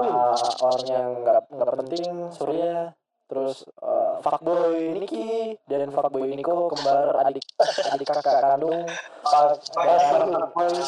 eh, 0.01 0.34
orang 0.65 0.86
yang 0.89 1.07
nggak 1.21 1.39
nggak 1.53 1.69
penting 1.86 2.05
Surya, 2.34 2.95
terus 3.30 3.63
eh, 3.80 4.15
fuckboy 4.26 4.97
Niki 4.97 5.55
dan 5.69 5.93
fuckboy 5.93 6.34
Niko 6.34 6.73
kembar 6.73 7.21
adik 7.28 7.45
adik 7.93 8.07
kakak 8.09 8.41
kandung, 8.41 8.88
dan, 8.88 9.55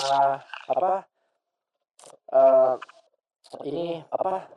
ah, 0.10 0.42
apa? 0.72 0.94
eh, 2.34 2.74
ini 3.64 4.02
apa 4.12 4.50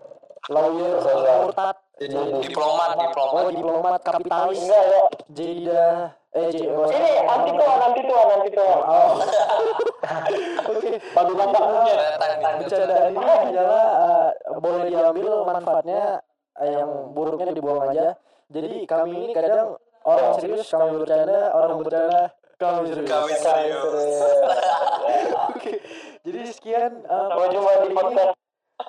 lawyer 0.50 0.98
Sosial. 0.98 1.52
Murtad 2.00 2.40
Diplomat, 2.48 2.88
diplomat. 2.96 3.42
oh 3.44 3.50
diplomat 3.52 4.00
kapitalis 4.00 4.58
Enggak 4.64 4.84
ya. 4.88 5.02
Jeda 5.36 5.86
eh 6.30 6.48
J 6.48 6.58
Ini 6.72 7.12
anti 7.28 7.50
tuan, 7.52 7.78
anti 7.84 8.02
tuan, 8.08 8.26
anti 8.40 8.50
tuan. 8.56 8.80
oh 8.88 9.12
oke. 10.72 10.88
Datang 10.96 11.66
gitu. 11.68 12.64
bercandaan 12.64 13.12
ini 13.12 13.32
adalah 13.52 13.86
eh, 14.00 14.28
boleh 14.56 14.82
diambil 14.88 15.28
manfaatnya 15.44 16.02
eh, 16.56 16.70
yang 16.72 16.90
buruknya 17.12 17.52
dibuang 17.52 17.84
aja 17.92 18.16
jadi 18.48 18.88
kami 18.88 19.28
ini 19.28 19.32
kadang 19.36 19.76
orang 20.08 20.40
serius 20.40 20.72
kami 20.72 21.04
bercanda 21.04 21.52
orang 21.52 21.84
bercanda 21.84 22.32
kami 22.56 22.92
serius 22.92 23.08
Kami 23.08 23.32
serius. 23.40 24.20
Oke, 25.48 25.80
jadi 26.20 26.40
sekian 26.52 26.92
Sampai 27.08 27.48
jumpa 27.56 27.72
di 27.88 27.96
podcast. 27.96 28.39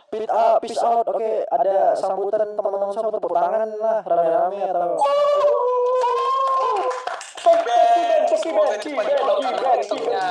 Peace 0.10 0.30
out, 0.30 0.58
peace 0.60 0.80
out. 0.80 1.06
Oke, 1.08 1.44
ada 1.46 1.96
sambutan 1.96 2.54
teman-teman 2.54 2.90
semua 2.92 3.12
tepuk 3.12 3.32
tangan 3.32 3.70
lah 3.80 4.00
rame-rame 4.04 4.60
atau 4.66 4.90
Semoga 8.42 8.76
cepat 8.80 9.06
diblokan 9.06 9.54
TikToknya. 9.54 10.24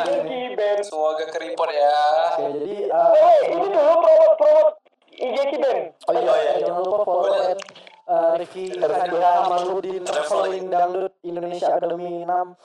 Semoga 0.82 1.24
ke 1.26 1.38
report 1.38 1.70
ya. 1.70 1.98
Oke, 2.34 2.44
jadi 2.58 2.76
uh, 2.90 3.10
wait, 3.12 3.42
ini 3.50 3.66
dulu 3.70 3.92
promote 3.98 4.34
promote 4.36 4.70
IG 5.10 5.36
Kiben. 5.52 5.78
oh 6.08 6.12
iya, 6.14 6.30
Oh 6.30 6.36
iya. 6.38 6.52
jangan 6.64 6.80
lupa 6.80 6.98
follow 7.04 7.32
at 7.44 7.60
uh, 8.08 8.32
Rifki 8.40 8.64
Kamaludin 8.72 10.02
Traveling 10.02 10.66
Dangdut 10.68 11.12
Indonesia 11.20 11.66
Academy 11.70 12.24
6 12.24 12.56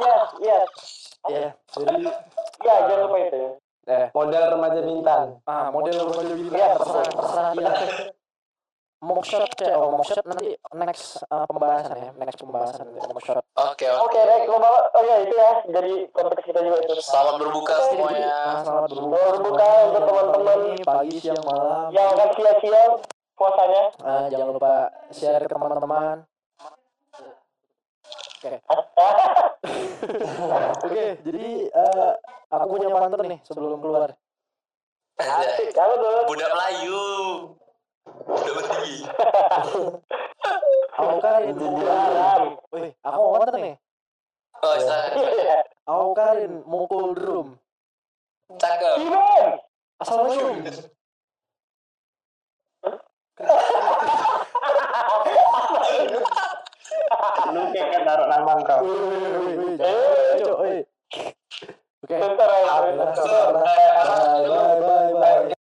Yes, 0.00 0.28
yes. 0.40 0.68
ya 1.28 1.48
jadi 1.76 2.08
Ya, 2.64 2.74
jangan 2.88 3.00
lupa 3.06 3.16
itu. 3.20 3.44
Eh 3.86 4.06
Model 4.10 4.44
remaja 4.52 4.80
bintang. 4.82 5.26
ah 5.46 5.70
model 5.70 5.96
model 6.10 6.34
Iya, 6.34 6.42
bintang 6.42 6.70
terserah 6.82 7.06
terserah 7.10 7.50
dia 7.54 7.72
mockshot 8.96 9.44
cek 9.54 9.70
oh 9.76 9.92
mockshot 9.94 10.24
nanti 10.26 10.56
next 10.74 11.20
uh, 11.28 11.44
pembahasan 11.46 11.94
ya 12.00 12.10
next 12.18 12.40
pembahasan 12.40 12.86
mockshot 12.92 13.44
Oke, 13.56 13.88
oke. 13.88 14.04
Oke, 14.12 14.20
Rek, 14.20 14.44
lo 14.52 14.60
bawa. 14.60 14.84
Oh 14.92 15.00
ya, 15.00 15.16
itu 15.24 15.32
ya. 15.32 15.52
Jadi 15.64 15.92
konteks 16.12 16.44
kita 16.44 16.60
juga 16.60 16.76
itu. 16.84 16.92
Selamat 17.00 17.40
berbuka 17.40 17.72
nah, 17.72 17.84
semuanya. 17.88 18.36
selamat 18.60 18.88
berbuka 18.92 19.16
Selamat 19.16 19.32
berbuka 19.40 19.66
untuk 19.80 20.02
teman-teman. 20.04 20.58
Pagi 20.84 21.16
siang 21.16 21.40
malam 21.40 21.88
Yang 21.88 22.08
akan 22.12 22.28
sia-sia 22.36 22.82
puasanya. 23.32 23.82
Ah, 24.04 24.24
jangan 24.28 24.46
lupa 24.52 24.72
share 25.08 25.40
ke 25.40 25.48
teman-teman. 25.48 26.16
Oke. 28.46 28.62
Oke, 30.86 31.04
jadi 31.26 31.46
eh, 31.66 32.12
aku 32.54 32.64
punya 32.78 32.88
pantun 32.94 33.26
nih 33.26 33.40
sebelum 33.42 33.82
keluar. 33.82 34.14
Asik, 35.18 35.74
halo 35.74 35.94
tuh. 35.98 36.30
Budak 36.30 36.50
Melayu. 36.54 37.02
Budak 38.06 38.52
bertinggi. 38.54 38.96
Aku 40.94 41.18
Alam. 41.26 42.42
Wih, 42.70 42.94
aku 43.02 43.18
mau 43.18 43.34
pantun 43.42 43.58
nih. 43.66 43.74
Oh. 44.62 44.74
Iya. 44.78 45.58
Aku 45.90 46.14
karin 46.14 46.52
mukul 46.62 47.18
drum. 47.18 47.48
Cakep. 48.62 48.94
Kiben. 49.02 49.58
Assalamualaikum. 49.98 50.62
Lu 57.54 57.62
kayak 57.72 58.02
naruh 58.04 58.26
nama 58.28 58.52
kau. 58.64 58.80
Oke. 62.06 62.16
Bentar. 62.22 62.48
Bye, 62.48 62.94
bentar. 62.94 63.50
bye, 63.56 64.78
bye, 64.78 65.10
bye. 65.16 65.55